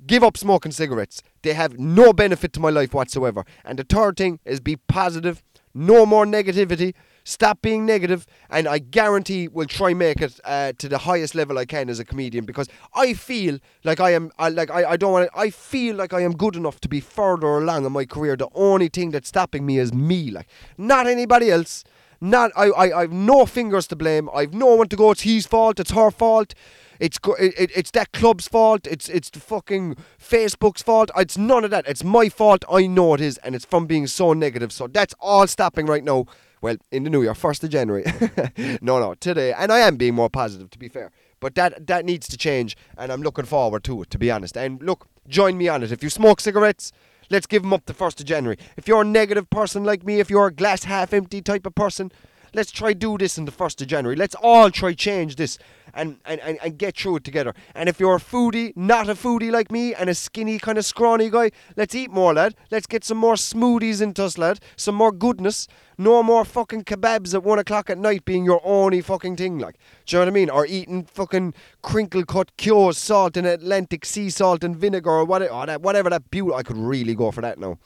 Give 0.06 0.23
up 0.23 0.38
smoking 0.38 0.71
cigarettes. 0.71 1.21
They 1.41 1.53
have 1.53 1.77
no 1.77 2.13
benefit 2.13 2.53
to 2.53 2.60
my 2.60 2.69
life 2.69 2.93
whatsoever. 2.93 3.43
And 3.65 3.77
the 3.79 3.84
third 3.84 4.15
thing 4.15 4.39
is 4.45 4.60
be 4.60 4.77
positive, 4.77 5.43
no 5.73 6.06
more 6.06 6.25
negativity. 6.25 6.93
Stop 7.25 7.62
being 7.62 7.86
negative, 7.86 8.25
and 8.49 8.67
I 8.67 8.79
guarantee 8.79 9.47
we'll 9.47 9.65
try 9.67 9.93
make 9.93 10.21
it 10.21 10.39
uh, 10.43 10.73
to 10.77 10.89
the 10.89 10.97
highest 10.99 11.36
level 11.36 11.57
I 11.57 11.65
can 11.65 11.89
as 11.89 11.97
a 11.99 12.05
comedian 12.05 12.43
because 12.43 12.67
I 12.93 13.13
feel 13.13 13.59
like 13.86 14.01
I 14.01 14.12
am, 14.12 14.29
I, 14.38 14.49
like 14.49 14.69
I, 14.69 14.91
I 14.91 14.97
don't 14.97 15.13
want, 15.13 15.29
I 15.33 15.49
feel 15.49 15.95
like 15.95 16.12
I 16.12 16.19
am 16.21 16.33
good 16.33 16.57
enough 16.57 16.81
to 16.81 16.89
be 16.89 16.99
further 16.99 17.47
along 17.47 17.86
in 17.86 17.93
my 17.93 18.05
career. 18.05 18.36
The 18.36 18.49
only 18.53 18.89
thing 18.89 19.12
that's 19.12 19.29
stopping 19.29 19.65
me 19.65 19.77
is 19.79 19.93
me, 19.93 20.31
like 20.31 20.47
not 20.77 21.07
anybody 21.07 21.49
else. 21.49 21.86
Not 22.19 22.51
I, 22.55 22.67
I, 22.69 23.01
I've 23.01 23.12
no 23.12 23.45
fingers 23.45 23.86
to 23.88 23.97
blame. 23.97 24.29
I've 24.33 24.53
no 24.53 24.75
one 24.75 24.88
to 24.88 24.95
go. 24.95 25.12
It's 25.12 25.23
his 25.23 25.45
fault. 25.45 25.77
It's 25.77 25.91
her 25.91 26.09
fault. 26.09 26.53
It's 26.97 27.19
it, 27.38 27.71
it's 27.75 27.91
that 27.91 28.13
club's 28.13 28.47
fault. 28.47 28.88
It's 28.88 29.09
it's 29.09 29.29
the 29.29 29.41
fucking 29.41 29.97
Facebook's 30.17 30.81
fault. 30.81 31.12
It's 31.17 31.38
none 31.38 31.65
of 31.65 31.71
that. 31.71 31.86
It's 31.86 32.01
my 32.01 32.29
fault. 32.29 32.63
I 32.71 32.88
know 32.88 33.13
it 33.13 33.19
is, 33.19 33.38
and 33.39 33.55
it's 33.55 33.65
from 33.65 33.88
being 33.88 34.07
so 34.07 34.31
negative. 34.31 34.71
So 34.71 34.88
that's 34.88 35.13
all 35.19 35.47
stopping 35.47 35.86
right 35.86 36.03
now 36.03 36.25
well, 36.63 36.78
in 36.91 37.04
the 37.04 37.10
new 37.10 37.21
year, 37.21 37.36
first 37.36 37.62
of 37.65 37.69
January. 37.69 38.06
no, 38.82 38.97
no, 38.97 39.15
today, 39.15 39.52
and 39.52 39.69
I 39.69 39.80
am 39.80 39.97
being 39.97 40.15
more 40.15 40.30
positive, 40.30 40.69
to 40.69 40.80
be 40.80 40.88
fair. 40.88 41.12
But 41.41 41.56
that 41.56 41.88
that 41.88 42.06
needs 42.06 42.26
to 42.30 42.38
change, 42.38 42.78
and 42.97 43.12
I'm 43.12 43.21
looking 43.21 43.43
forward 43.43 43.84
to 43.84 44.02
it, 44.02 44.10
to 44.12 44.17
be 44.17 44.32
honest. 44.32 44.56
And 44.56 44.82
look, 44.82 45.08
join 45.28 45.58
me 45.58 45.67
on 45.67 45.84
it. 45.84 45.91
If 45.91 46.02
you 46.02 46.10
smoke 46.10 46.39
cigarettes, 46.39 46.93
let's 47.30 47.47
give 47.47 47.63
them 47.63 47.73
up 47.73 47.86
the 47.86 47.93
first 47.93 48.21
of 48.21 48.26
January. 48.26 48.58
If 48.78 48.88
you're 48.88 49.02
a 49.02 49.06
negative 49.06 49.49
person 49.49 49.84
like 49.84 50.06
me, 50.06 50.21
if 50.21 50.30
you're 50.30 50.47
a 50.47 50.54
glass 50.54 50.86
half 50.86 51.12
empty 51.12 51.41
type 51.41 51.65
of 51.65 51.76
person, 51.76 52.13
let's 52.54 52.71
try 52.71 52.93
do 52.93 53.17
this 53.17 53.38
in 53.38 53.43
the 53.43 53.52
first 53.52 53.82
of 53.82 53.89
January. 53.89 54.15
Let's 54.15 54.36
all 54.36 54.71
try 54.71 54.93
change 54.93 55.36
this 55.36 55.60
and, 55.93 56.17
and, 56.25 56.41
and, 56.41 56.58
and 56.63 56.77
get 56.77 56.97
through 56.97 57.17
it 57.17 57.23
together. 57.23 57.53
And 57.75 57.88
if 57.88 57.99
you're 57.99 58.15
a 58.15 58.19
foodie, 58.19 58.75
not 58.75 59.10
a 59.10 59.13
foodie 59.13 59.51
like 59.51 59.71
me, 59.71 59.93
and 59.93 60.10
a 60.10 60.15
skinny 60.15 60.60
kind 60.60 60.77
of 60.77 60.86
scrawny 60.86 61.29
guy, 61.29 61.51
let's 61.75 61.95
eat 61.95 62.12
more, 62.12 62.34
lad. 62.34 62.56
Let's 62.71 62.88
get 62.88 63.03
some 63.03 63.17
more 63.17 63.36
smoothies 63.36 64.01
into 64.01 64.23
us, 64.23 64.38
lad. 64.38 64.60
Some 64.75 64.95
more 64.95 65.12
goodness. 65.12 65.67
No 65.97 66.23
more 66.23 66.43
fucking 66.43 66.86
kebabs 66.86 67.34
at 67.34 67.43
one 67.43 67.60
o'clock 67.60 67.89
at 67.89 67.97
night 67.97 68.25
being 68.25 68.45
your 68.45 68.62
only 68.63 69.01
fucking 69.01 69.36
thing, 69.36 69.60
like. 69.60 69.75
Do 70.06 70.15
you 70.15 70.19
know 70.19 70.25
what 70.25 70.32
I 70.32 70.34
mean? 70.34 70.49
Or 70.49 70.65
eating 70.65 71.06
fucking 71.06 71.53
crinkle 71.82 72.25
cut 72.25 72.56
cures, 72.58 72.97
salt 72.97 73.38
and 73.38 73.45
Atlantic 73.45 74.06
sea 74.06 74.29
salt 74.29 74.63
and 74.63 74.75
vinegar 74.75 75.12
or 75.12 75.25
whatever. 75.25 75.53
Oh, 75.53 75.65
that, 75.65 75.82
whatever 75.82 76.10
that 76.10 76.32
beautiful. 76.32 76.58
I 76.58 76.63
could 76.63 76.77
really 76.77 77.13
go 77.13 77.32
for 77.32 77.41
that 77.41 77.60
now. 77.60 77.77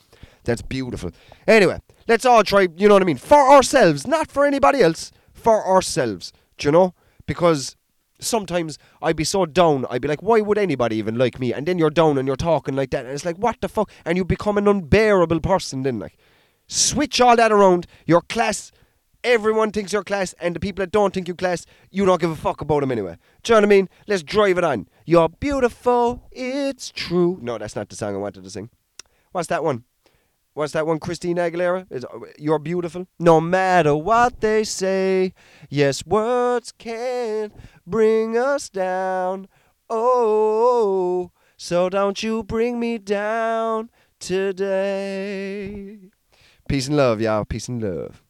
That's 0.45 0.61
beautiful. 0.61 1.11
Anyway, 1.45 1.81
let's 2.07 2.25
all 2.25 2.41
try, 2.43 2.69
you 2.77 2.87
know 2.87 2.95
what 2.95 3.03
I 3.03 3.05
mean? 3.05 3.17
For 3.17 3.49
ourselves, 3.49 4.07
not 4.07 4.31
for 4.31 4.45
anybody 4.45 4.81
else. 4.81 5.11
For 5.33 5.67
ourselves. 5.67 6.31
Do 6.57 6.69
you 6.69 6.71
know? 6.71 6.93
Because 7.25 7.75
sometimes 8.19 8.77
I'd 9.01 9.15
be 9.15 9.23
so 9.23 9.45
down, 9.45 9.85
I'd 9.89 10.01
be 10.01 10.07
like, 10.07 10.23
why 10.23 10.41
would 10.41 10.57
anybody 10.57 10.97
even 10.97 11.17
like 11.17 11.39
me? 11.39 11.53
And 11.53 11.65
then 11.65 11.77
you're 11.77 11.89
down 11.89 12.17
and 12.17 12.27
you're 12.27 12.35
talking 12.35 12.75
like 12.75 12.91
that, 12.91 13.05
and 13.05 13.13
it's 13.13 13.25
like, 13.25 13.37
what 13.37 13.61
the 13.61 13.69
fuck? 13.69 13.89
And 14.05 14.17
you 14.17 14.25
become 14.25 14.57
an 14.57 14.67
unbearable 14.67 15.39
person 15.39 15.83
then, 15.83 15.99
like. 15.99 16.17
Switch 16.67 17.21
all 17.21 17.37
that 17.37 17.51
around. 17.51 17.87
Your 18.05 18.21
class, 18.21 18.73
everyone 19.23 19.71
thinks 19.71 19.93
you're 19.93 20.03
class, 20.03 20.33
and 20.39 20.55
the 20.55 20.59
people 20.59 20.83
that 20.83 20.91
don't 20.91 21.13
think 21.13 21.27
you're 21.27 21.35
class, 21.35 21.65
you 21.91 22.05
don't 22.05 22.19
give 22.19 22.31
a 22.31 22.35
fuck 22.35 22.61
about 22.61 22.81
them 22.81 22.91
anyway. 22.91 23.17
Do 23.43 23.53
you 23.53 23.55
know 23.55 23.61
what 23.61 23.67
I 23.67 23.75
mean? 23.75 23.89
Let's 24.07 24.23
drive 24.23 24.57
it 24.57 24.63
on. 24.63 24.87
You're 25.05 25.29
beautiful, 25.29 26.27
it's 26.31 26.91
true. 26.91 27.39
No, 27.41 27.57
that's 27.57 27.75
not 27.75 27.87
the 27.87 27.95
song 27.95 28.15
I 28.15 28.17
wanted 28.17 28.43
to 28.43 28.49
sing. 28.49 28.69
What's 29.31 29.47
that 29.47 29.63
one? 29.63 29.85
What's 30.57 30.73
that 30.73 30.87
one? 30.87 30.97
Christina 30.97 31.41
Aguilera? 31.41 31.85
Is 31.91 32.03
uh, 32.03 32.17
You're 32.39 32.57
beautiful? 32.57 33.05
No 33.19 33.39
matter 33.39 33.95
what 33.95 34.41
they 34.41 34.63
say, 34.63 35.33
yes, 35.69 36.03
words 36.03 36.73
can 36.75 37.51
bring 37.87 38.37
us 38.37 38.69
down. 38.69 39.47
Oh, 39.89 41.31
so 41.55 41.89
don't 41.89 42.21
you 42.21 42.43
bring 42.43 42.79
me 42.79 42.97
down 42.97 43.89
today. 44.19 45.97
Peace 46.67 46.87
and 46.87 46.97
love, 46.97 47.21
y'all. 47.21 47.45
Peace 47.45 47.69
and 47.69 47.81
love. 47.81 48.21